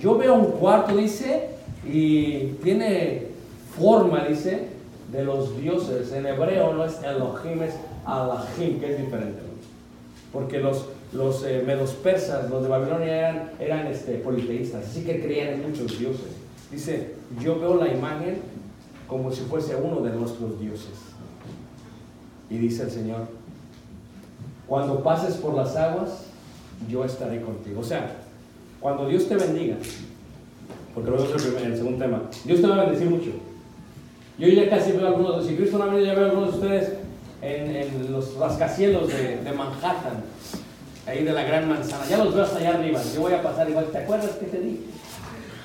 [0.00, 1.48] Yo veo un cuarto, dice,
[1.84, 3.26] y tiene
[3.76, 4.68] forma, dice,
[5.10, 6.12] de los dioses.
[6.12, 7.74] En hebreo no es Elohim, es
[8.04, 9.42] Alahim, que es diferente.
[10.32, 15.20] Porque los, los eh, medos persas, los de Babilonia eran, eran este, politeístas, así que
[15.20, 16.28] creían en muchos dioses.
[16.70, 18.40] Dice, yo veo la imagen
[19.06, 21.11] como si fuese uno de nuestros dioses.
[22.52, 23.20] Y dice el Señor,
[24.66, 26.26] cuando pases por las aguas,
[26.86, 27.80] yo estaré contigo.
[27.80, 28.14] O sea,
[28.78, 29.76] cuando Dios te bendiga,
[30.94, 33.30] porque lo veo el, el segundo tema, Dios te va a bendecir mucho.
[34.38, 36.92] Yo ya casi veo algunos, si Cristo no ha venido, ya veo algunos de ustedes
[37.40, 40.22] en, los rascacielos de, de, Manhattan,
[41.06, 42.04] ahí de la Gran Manzana.
[42.06, 43.00] Ya los veo hasta allá arriba.
[43.14, 43.86] Yo voy a pasar igual.
[43.86, 44.80] ¿Te acuerdas que te dije?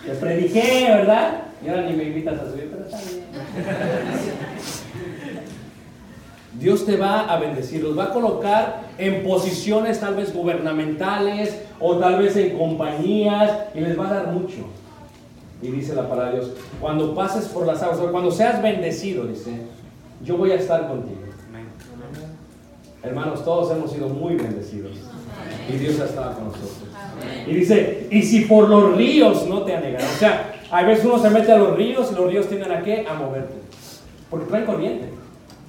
[0.05, 1.43] Te prediqué, ¿verdad?
[1.65, 3.25] Y ahora ni me invitas a subir, pero está bien.
[6.53, 11.97] Dios te va a bendecir, los va a colocar en posiciones tal vez gubernamentales o
[11.97, 14.65] tal vez en compañías y les va a dar mucho.
[15.61, 19.61] Y dice la palabra de Dios, cuando pases por las aguas, cuando seas bendecido, dice,
[20.23, 21.21] yo voy a estar contigo.
[23.03, 24.97] Hermanos, todos hemos sido muy bendecidos.
[25.69, 26.87] Y Dios ha estado con nosotros.
[27.45, 30.07] Y dice, y si por los ríos no te anegarán.
[30.07, 32.83] O sea, a veces uno se mete a los ríos y los ríos tienden a
[32.83, 33.05] qué?
[33.07, 33.55] A moverte.
[34.29, 35.09] Porque traen corriente.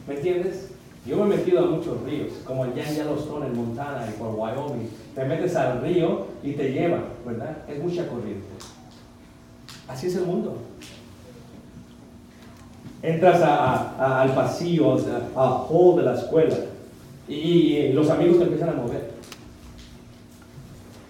[0.09, 0.71] ¿Me entiendes?
[1.07, 4.35] Yo me he metido a muchos ríos, como allá en Yellowstone, en Montana y por
[4.35, 4.89] Wyoming.
[5.15, 7.59] Te metes al río y te lleva, ¿verdad?
[7.69, 8.47] Es mucha corriente.
[9.87, 10.57] Así es el mundo.
[13.03, 16.57] Entras al pasillo, al hall de la escuela
[17.29, 19.11] y, y los amigos te empiezan a mover.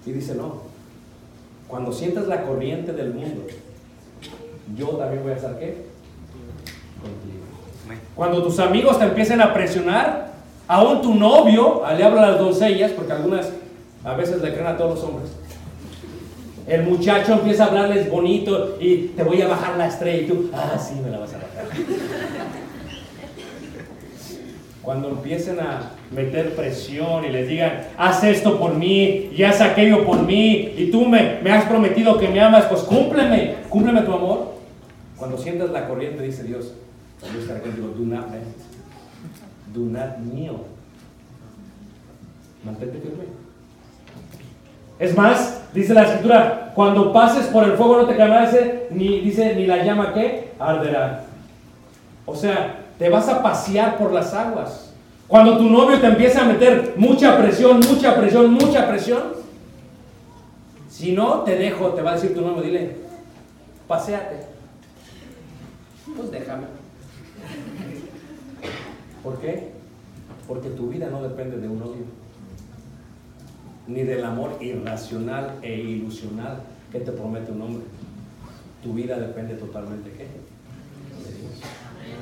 [0.04, 0.62] Y dice, no,
[1.66, 3.42] cuando sientas la corriente del mundo,
[4.76, 5.86] yo también voy a estar qué?
[7.00, 7.37] Contigo.
[8.18, 10.32] Cuando tus amigos te empiecen a presionar,
[10.66, 13.52] aún tu novio, le habla a las doncellas, porque algunas
[14.04, 15.30] a veces le creen a todos los hombres.
[16.66, 20.50] El muchacho empieza a hablarles bonito y te voy a bajar la estrella y tú,
[20.52, 21.66] ah, sí, me la vas a bajar.
[24.82, 30.04] Cuando empiecen a meter presión y les digan, haz esto por mí y haz aquello
[30.04, 34.12] por mí y tú me, me has prometido que me amas, pues cúmpleme, cúmpleme tu
[34.12, 34.54] amor.
[35.16, 36.72] Cuando sientas la corriente, dice Dios,
[37.22, 38.54] yo estaré contigo, do not bend,
[39.74, 40.58] do not kneel.
[42.64, 43.24] Mantente firme.
[44.98, 48.54] Es más, dice la escritura, cuando pases por el fuego no te quemarás,
[48.90, 51.24] ni dice ni la llama que arderá.
[52.26, 54.92] O sea, te vas a pasear por las aguas.
[55.28, 59.22] Cuando tu novio te empieza a meter mucha presión, mucha presión, mucha presión,
[60.88, 62.96] si no te dejo, te va a decir tu novio, dile,
[63.86, 64.46] paséate.
[66.16, 66.64] Pues déjame.
[69.22, 69.70] ¿Por qué?
[70.46, 72.04] Porque tu vida no depende de un novio
[73.88, 76.60] ni del amor irracional e ilusional
[76.92, 77.84] que te promete un hombre.
[78.82, 80.26] Tu vida depende totalmente de qué?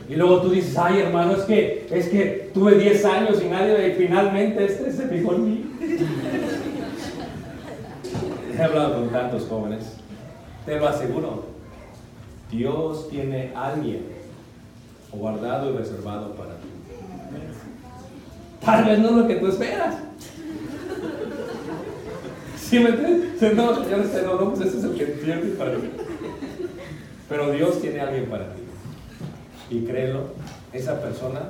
[0.09, 3.89] Y luego tú dices, ay hermano, es que, es que tuve 10 años y nadie,
[3.89, 5.65] y finalmente este se fijó en mí.
[8.57, 9.97] He hablado con tantos jóvenes,
[10.65, 11.47] te lo aseguro,
[12.51, 14.16] Dios tiene alguien
[15.17, 16.69] guardado y reservado para ti.
[18.65, 19.97] Tal vez no lo que tú esperas.
[22.59, 23.55] ¿Sí me entiendes?
[23.55, 25.89] No, no sé, no, no, pues ese es el que entiende para mí.
[27.29, 28.63] Pero Dios tiene a alguien para ti.
[29.71, 30.25] Y créelo,
[30.73, 31.41] esa persona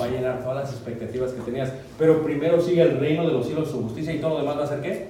[0.00, 1.70] va a llenar todas las expectativas que tenías.
[1.98, 4.64] Pero primero sigue el reino de los cielos, su justicia y todo lo demás va
[4.64, 5.08] a ser qué?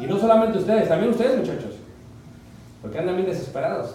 [0.00, 1.74] Y no solamente ustedes, también ustedes, muchachos.
[2.80, 3.94] Porque andan bien desesperados.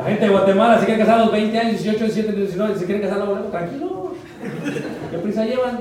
[0.00, 2.86] La gente de Guatemala se quiere casar a los 20 años, 18, 17, 19, se
[2.86, 4.14] quiere casar luego, tranquilo.
[5.10, 5.80] ¿Qué prisa llevan?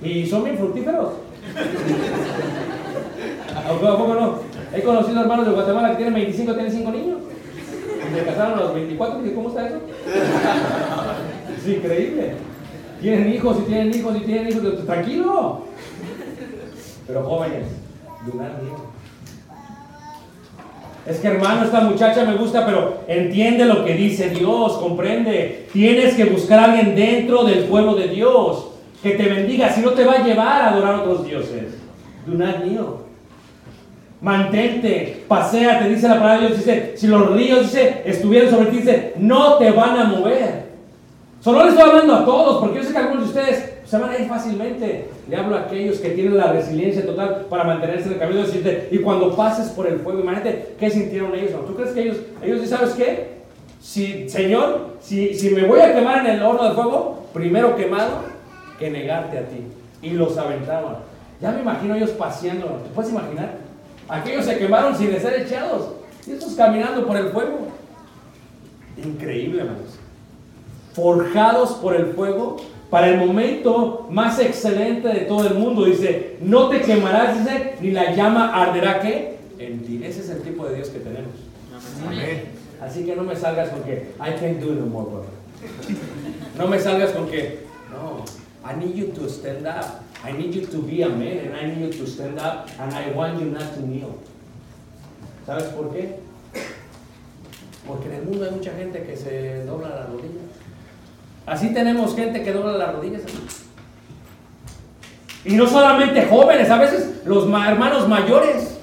[0.00, 1.10] Y son bien fructíferos.
[3.54, 4.38] ¿A poco, no?
[4.74, 7.18] He conocido hermanos de Guatemala que tienen 25, tienen 5 niños.
[8.10, 9.20] Y se casaron a los 24.
[9.20, 9.76] Y dije, ¿cómo está eso?
[11.58, 12.32] Es increíble.
[13.02, 14.86] Tienen hijos y tienen hijos y tienen hijos.
[14.86, 15.66] Tranquilo.
[17.06, 17.66] Pero jóvenes,
[18.24, 19.01] durar bien.
[21.06, 25.66] Es que hermano, esta muchacha me gusta, pero entiende lo que dice Dios, comprende.
[25.72, 28.68] Tienes que buscar a alguien dentro del pueblo de Dios
[29.02, 31.74] que te bendiga, si no te va a llevar a adorar a otros dioses.
[32.24, 33.02] Do not kneel.
[34.20, 38.76] Mantente, paséate, dice la palabra de Dios, dice, si los ríos, dice, estuvieran sobre ti,
[38.76, 40.61] dice, no te van a mover.
[41.42, 44.10] Solo le estoy hablando a todos, porque yo sé que algunos de ustedes se van
[44.10, 45.08] a ir fácilmente.
[45.28, 48.42] Le hablo a aquellos que tienen la resiliencia total para mantenerse en el camino.
[48.42, 51.66] Decirte, y cuando pases por el fuego, imagínate qué sintieron ellos.
[51.66, 53.42] ¿Tú crees que ellos, ellos sabes qué?
[53.80, 58.20] Si, Señor, si, si me voy a quemar en el horno de fuego, primero quemado
[58.78, 59.66] que negarte a ti.
[60.00, 60.98] Y los aventaban.
[61.40, 62.66] Ya me imagino ellos paseando.
[62.84, 63.56] ¿Te puedes imaginar?
[64.08, 65.88] Aquellos se quemaron sin ser echados.
[66.24, 67.66] Y estos caminando por el fuego.
[68.96, 70.01] Increíble, hermanos
[70.94, 72.56] forjados por el fuego
[72.90, 75.84] para el momento más excelente de todo el mundo.
[75.84, 80.02] Dice, no te quemarás, dice, ni la llama arderá que en ti.
[80.04, 81.32] Ese es el tipo de Dios que tenemos.
[82.80, 85.30] Así que no me salgas con que I can't do it no more, brother.
[86.58, 88.24] No me salgas con que no,
[88.64, 90.02] I need you to stand up.
[90.24, 92.92] I need you to be a man and I need you to stand up and
[92.92, 94.14] I want you not to kneel.
[95.46, 96.18] ¿Sabes por qué?
[97.86, 100.44] Porque en el mundo hay mucha gente que se dobla las rodillas.
[101.46, 103.22] Así tenemos gente que dobla las rodillas.
[105.44, 108.78] Y no solamente jóvenes, a veces los ma- hermanos mayores.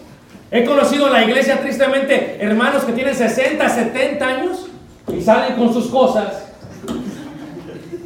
[0.51, 4.65] He conocido en la iglesia tristemente hermanos que tienen 60, 70 años
[5.15, 6.45] y salen con sus cosas.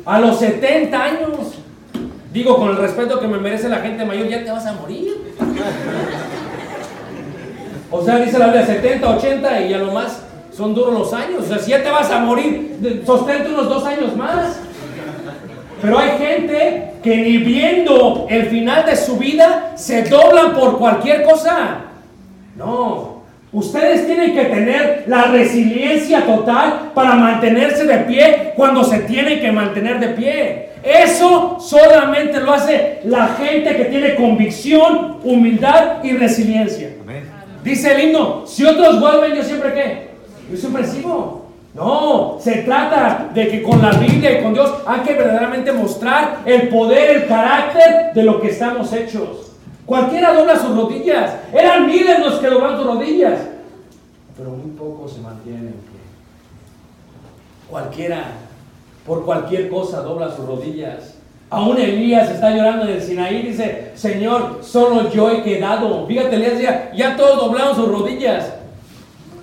[0.06, 1.30] A los 70 años.
[2.34, 5.14] Digo, con el respeto que me merece la gente mayor, ya te vas a morir.
[7.92, 10.23] O sea, dice la Biblia 70, 80 y a lo más
[10.56, 11.44] son duros los años.
[11.44, 14.60] O sea, si ya te vas a morir, sostente unos dos años más.
[15.82, 21.24] Pero hay gente que ni viendo el final de su vida se doblan por cualquier
[21.24, 21.80] cosa.
[22.56, 23.24] No.
[23.52, 29.52] Ustedes tienen que tener la resiliencia total para mantenerse de pie cuando se tienen que
[29.52, 30.70] mantener de pie.
[30.82, 36.90] Eso solamente lo hace la gente que tiene convicción, humildad y resiliencia.
[37.64, 40.13] Dice el himno, si otros vuelven, yo siempre qué?
[40.54, 41.48] Yo siempre sigo.
[41.74, 46.42] No, se trata de que con la Biblia y con Dios hay que verdaderamente mostrar
[46.46, 49.54] el poder, el carácter de lo que estamos hechos.
[49.84, 51.34] Cualquiera dobla sus rodillas.
[51.52, 53.40] Eran miles los que doblan sus rodillas.
[54.38, 55.94] Pero muy pocos se mantienen en.
[57.68, 58.26] Cualquiera,
[59.08, 61.16] por cualquier cosa, dobla sus rodillas.
[61.50, 66.06] Aún Elías está llorando en el Sinaí y dice, Señor, solo yo he quedado.
[66.06, 68.54] Fíjate, Elías decía, ya todos doblaron sus rodillas.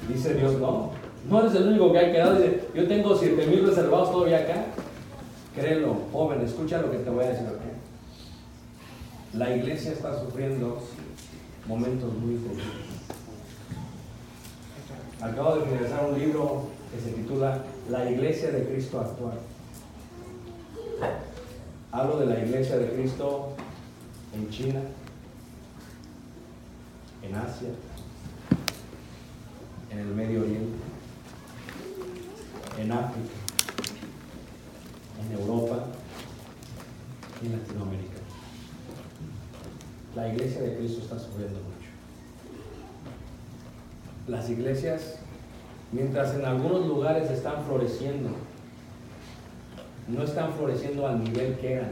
[0.09, 1.00] Dice Dios, no,
[1.31, 2.35] no eres el único que ha quedado.
[2.35, 4.65] Dice, yo tengo siete mil reservados todavía acá.
[5.55, 7.47] Créelo, joven, escucha lo que te voy a decir.
[9.35, 10.83] La iglesia está sufriendo
[11.69, 12.65] momentos muy duros.
[15.21, 16.63] Acabo de finalizar un libro
[16.93, 19.39] que se titula La iglesia de Cristo actual.
[21.93, 23.51] Hablo de la iglesia de Cristo
[24.35, 24.81] en China,
[27.23, 27.69] en Asia,
[29.91, 30.79] en el Medio Oriente,
[32.81, 33.35] en África,
[35.27, 35.85] en Europa
[37.43, 38.17] y en Latinoamérica.
[40.15, 41.91] La iglesia de Cristo está sufriendo mucho.
[44.29, 45.17] Las iglesias,
[45.93, 48.31] mientras en algunos lugares están floreciendo,
[50.09, 51.91] no están floreciendo al nivel que eran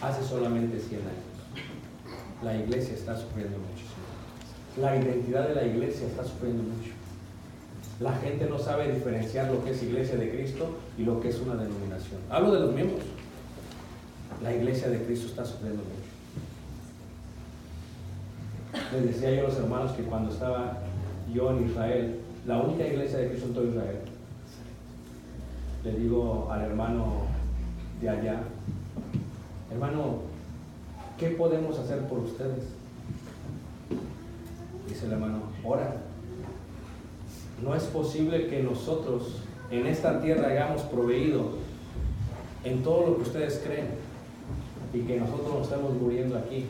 [0.00, 1.34] hace solamente 100 años.
[2.42, 3.84] La iglesia está sufriendo mucho.
[4.80, 7.03] La identidad de la iglesia está sufriendo mucho.
[8.00, 11.38] La gente no sabe diferenciar lo que es iglesia de Cristo y lo que es
[11.40, 12.20] una denominación.
[12.28, 13.00] Hablo de los miembros.
[14.42, 16.14] La iglesia de Cristo está sufriendo mucho.
[18.92, 20.78] Les decía yo a los hermanos que cuando estaba
[21.32, 23.98] yo en Israel, la única iglesia de Cristo en todo Israel,
[25.84, 27.26] le digo al hermano
[28.00, 28.42] de allá,
[29.70, 30.22] hermano,
[31.18, 32.64] ¿qué podemos hacer por ustedes?
[34.88, 35.94] Dice el hermano, ora.
[37.64, 39.36] No es posible que nosotros
[39.70, 41.52] en esta tierra hayamos proveído
[42.62, 43.88] en todo lo que ustedes creen
[44.92, 46.66] y que nosotros nos estemos muriendo aquí.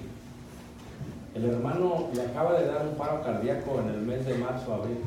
[1.35, 4.99] El hermano le acaba de dar un paro cardíaco en el mes de marzo, abril.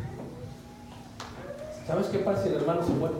[1.87, 3.15] ¿Sabes qué pasa si el hermano se muere?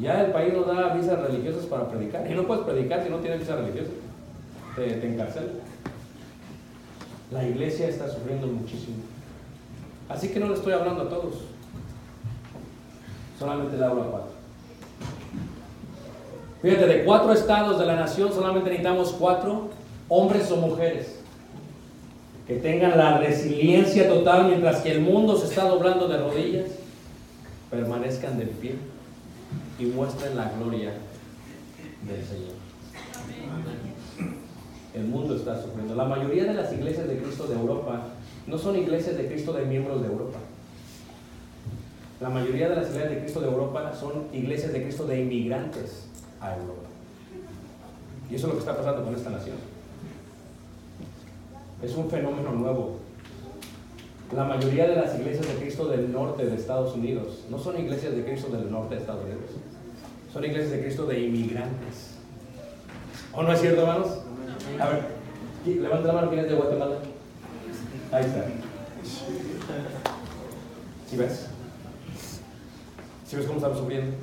[0.00, 2.28] Ya el país no da visas religiosas para predicar.
[2.28, 3.92] Y no puedes predicar si no tienes visa religiosa.
[4.74, 5.60] Te, te encarcelan.
[7.30, 8.96] La iglesia está sufriendo muchísimo.
[10.10, 11.34] Así que no le estoy hablando a todos.
[13.38, 14.32] Solamente le hablo a cuatro.
[16.60, 19.70] Fíjate, de cuatro estados de la nación solamente necesitamos cuatro
[20.08, 21.20] hombres o mujeres
[22.46, 26.66] que tengan la resiliencia total mientras que el mundo se está doblando de rodillas,
[27.70, 28.74] permanezcan de pie
[29.78, 30.92] y muestren la gloria
[32.02, 32.56] del Señor.
[34.92, 35.94] El mundo está sufriendo.
[35.94, 38.08] La mayoría de las iglesias de Cristo de Europa
[38.46, 40.38] no son iglesias de Cristo de miembros de Europa.
[42.20, 46.06] La mayoría de las iglesias de Cristo de Europa son iglesias de Cristo de inmigrantes
[46.40, 46.88] a Europa.
[48.30, 49.56] Y eso es lo que está pasando con esta nación.
[51.82, 52.98] Es un fenómeno nuevo.
[54.36, 58.14] La mayoría de las iglesias de Cristo del norte de Estados Unidos no son iglesias
[58.14, 59.50] de Cristo del norte de Estados Unidos.
[60.32, 62.14] Son iglesias de Cristo de inmigrantes.
[63.32, 64.08] ¿O no es cierto, hermanos?
[64.78, 65.02] A ver,
[65.64, 66.96] ¿qui- levanta la mano, ¿quién es de Guatemala?
[68.12, 68.44] Ahí está.
[71.08, 71.46] ¿Sí ves?
[73.24, 74.16] ¿Sí ves cómo estamos sufriendo?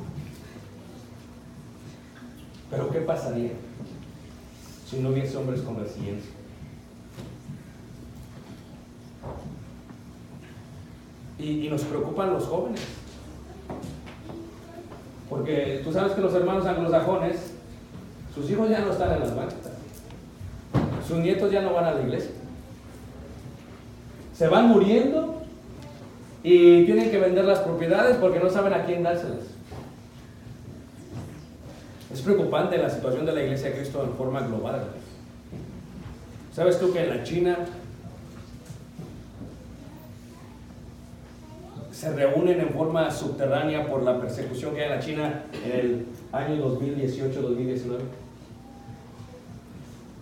[2.69, 3.51] Pero ¿qué pasaría
[4.89, 6.31] si no hubiese hombres con resiliencia?
[11.39, 12.81] Y, y nos preocupan los jóvenes.
[15.29, 17.53] Porque tú sabes que los hermanos anglosajones,
[18.35, 19.73] sus hijos ya no están en las banquetas.
[21.07, 22.31] Sus nietos ya no van a la iglesia.
[24.37, 25.41] Se van muriendo
[26.43, 29.39] y tienen que vender las propiedades porque no saben a quién dárselas.
[32.13, 34.89] Es preocupante la situación de la iglesia de Cristo en forma global.
[36.53, 37.57] ¿Sabes tú que en la China
[41.91, 46.05] se reúnen en forma subterránea por la persecución que hay en la China en el
[46.31, 47.97] año 2018-2019?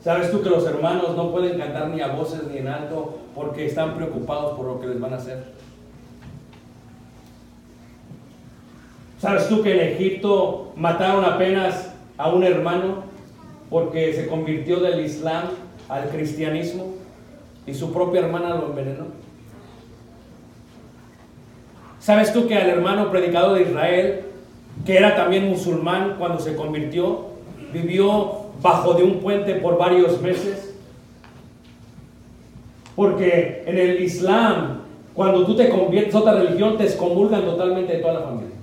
[0.01, 3.65] ¿Sabes tú que los hermanos no pueden cantar ni a voces ni en alto porque
[3.65, 5.43] están preocupados por lo que les van a hacer?
[9.19, 13.03] ¿Sabes tú que en Egipto mataron apenas a un hermano
[13.69, 15.49] porque se convirtió del Islam
[15.89, 16.93] al cristianismo
[17.67, 19.05] y su propia hermana lo envenenó?
[21.99, 24.25] ¿Sabes tú que al hermano predicador de Israel,
[24.85, 27.29] que era también musulmán cuando se convirtió,
[27.73, 30.64] vivió bajo de un puente por varios meses?
[32.95, 34.81] Porque en el Islam,
[35.13, 38.55] cuando tú te conviertes a otra religión, te excomulgan totalmente de toda la familia.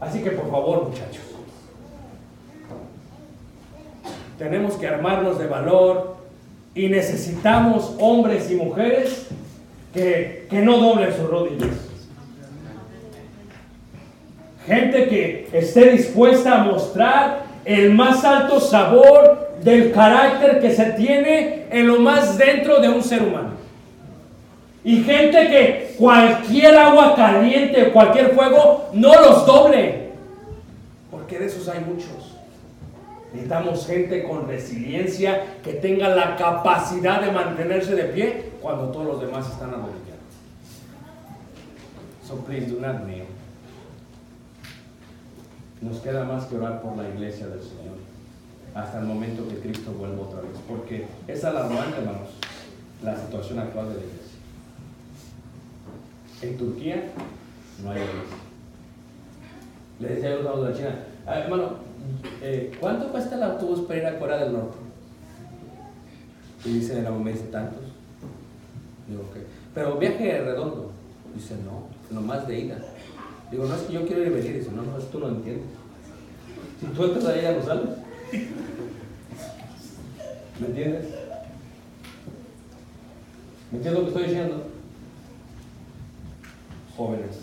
[0.00, 1.22] Así que por favor, muchachos,
[4.38, 6.16] tenemos que armarnos de valor
[6.74, 9.28] y necesitamos hombres y mujeres
[9.94, 11.70] que, que no doblen sus rodillas.
[14.66, 21.66] Gente que esté dispuesta a mostrar el más alto sabor del carácter que se tiene
[21.70, 23.50] en lo más dentro de un ser humano.
[24.84, 30.10] Y gente que cualquier agua caliente, cualquier fuego, no los doble.
[31.10, 32.36] Porque de esos hay muchos.
[33.32, 39.20] Necesitamos gente con resiliencia que tenga la capacidad de mantenerse de pie cuando todos los
[39.20, 40.06] demás están arrodillados.
[42.26, 42.96] So please do not.
[45.80, 48.05] Nos queda más que orar por la iglesia del Señor
[48.76, 50.50] hasta el momento que Cristo vuelva otra vez.
[50.68, 52.28] Porque es alarmante, hermanos,
[53.02, 54.22] la situación actual de la iglesia.
[56.42, 57.04] En Turquía
[57.82, 58.36] no hay iglesia.
[59.98, 61.70] Le decía a los de la China, "Ah, hermano,
[62.42, 64.76] eh, ¿cuánto cuesta el autobús para ir a Corea del Norte?
[66.66, 67.80] Y dice el me dice tantos.
[69.08, 69.36] Digo, ok.
[69.74, 70.90] Pero viaje redondo.
[71.34, 72.78] Dice, no, nomás de ida.
[73.50, 74.58] Digo, no es que yo quiero ir y venir.
[74.58, 75.64] Dice, no, no, tú no entiendes.
[76.80, 78.05] Si tú entras ahí ya no sales.
[78.32, 78.40] ¿Me
[80.66, 81.06] entiendes?
[83.70, 84.64] ¿Me entiendes lo que estoy diciendo?
[86.96, 87.36] Jóvenes,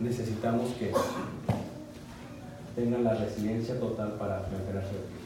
[0.00, 0.92] necesitamos que
[2.76, 5.22] tengan la resiliencia total para mantenerse pie.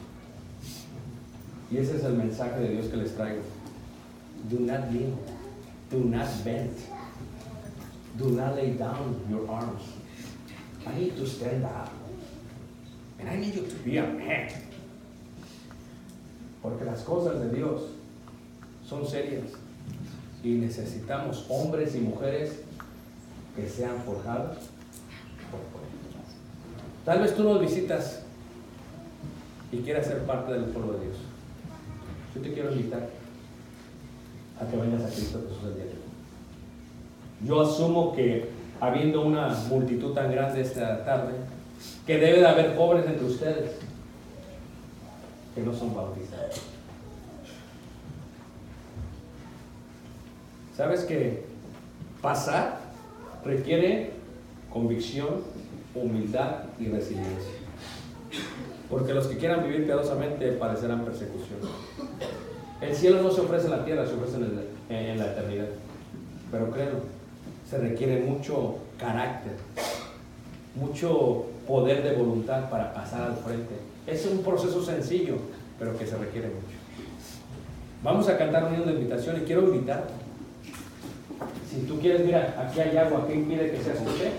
[1.69, 3.41] Y ese es el mensaje de Dios que les traigo.
[4.49, 5.17] Do not kneel.
[5.91, 6.71] Do not bend.
[8.17, 9.81] Do not lay down your arms.
[10.85, 11.91] I need to stand up.
[13.19, 13.63] And I need you.
[16.61, 17.83] Porque las cosas de Dios
[18.87, 19.45] son serias.
[20.43, 22.59] Y necesitamos hombres y mujeres
[23.55, 24.57] que sean forjados
[25.49, 25.87] por fuego.
[27.05, 28.21] Tal vez tú nos visitas
[29.71, 31.17] y quieras ser parte del pueblo de Dios.
[32.35, 33.09] Yo te quiero invitar
[34.59, 37.47] a que vengas a Cristo Jesús el día de hoy.
[37.47, 38.49] Yo asumo que
[38.79, 41.33] habiendo una multitud tan grande esta tarde,
[42.05, 43.71] que debe de haber jóvenes entre ustedes
[45.53, 46.61] que no son bautizados.
[50.75, 51.43] ¿Sabes que
[52.21, 52.79] pasar
[53.43, 54.11] requiere
[54.71, 55.43] convicción,
[55.95, 57.51] humildad y resiliencia?
[58.89, 61.59] Porque los que quieran vivir piadosamente padecerán persecución.
[62.79, 64.37] El cielo no se ofrece en la tierra, se ofrece
[64.89, 65.65] en, la eternidad.
[66.51, 66.99] Pero créelo,
[67.67, 69.53] se requiere mucho carácter,
[70.75, 73.75] mucho poder de voluntad para pasar al frente.
[74.05, 75.35] Es un proceso sencillo,
[75.77, 76.77] pero que se requiere mucho.
[78.03, 80.13] Vamos a cantar un de invitación y quiero invitarte.
[81.69, 84.31] Si tú quieres, mira, aquí hay agua, ¿qué impide que seas usted?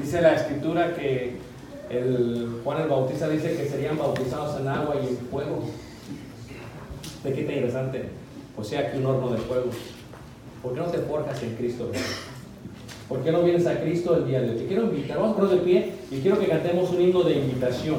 [0.00, 1.36] Dice la escritura que
[2.64, 5.62] Juan el Bautista dice que serían bautizados en agua y en fuego.
[7.22, 8.08] ¿De qué interesante?
[8.56, 9.70] O sea, que un horno de fuego.
[10.62, 11.90] ¿Por qué no te forjas en Cristo?
[13.12, 14.56] ¿Por qué no vienes a Cristo el día de hoy?
[14.56, 17.34] Te quiero invitar, vamos a ponernos de pie y quiero que cantemos un himno de
[17.34, 17.98] invitación.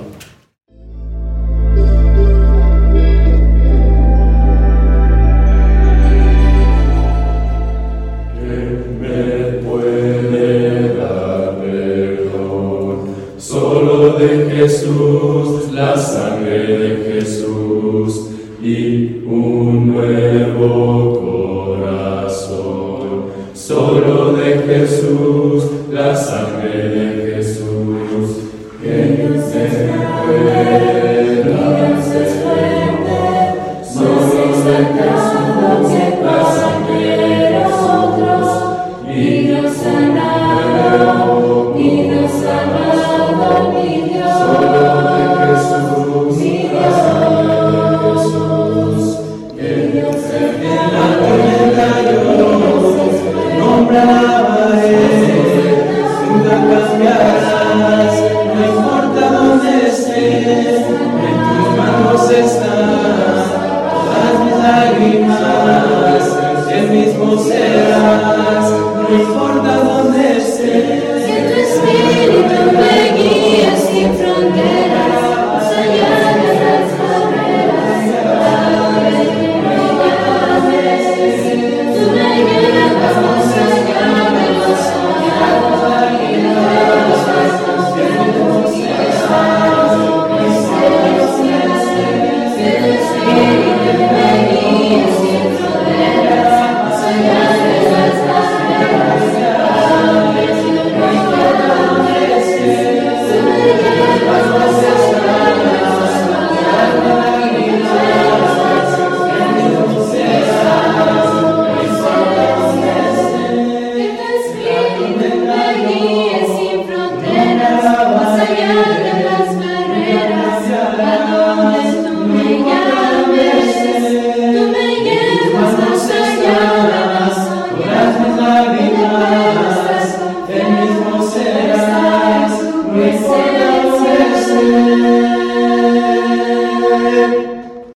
[23.66, 26.43] Solo de Jesús, la sangre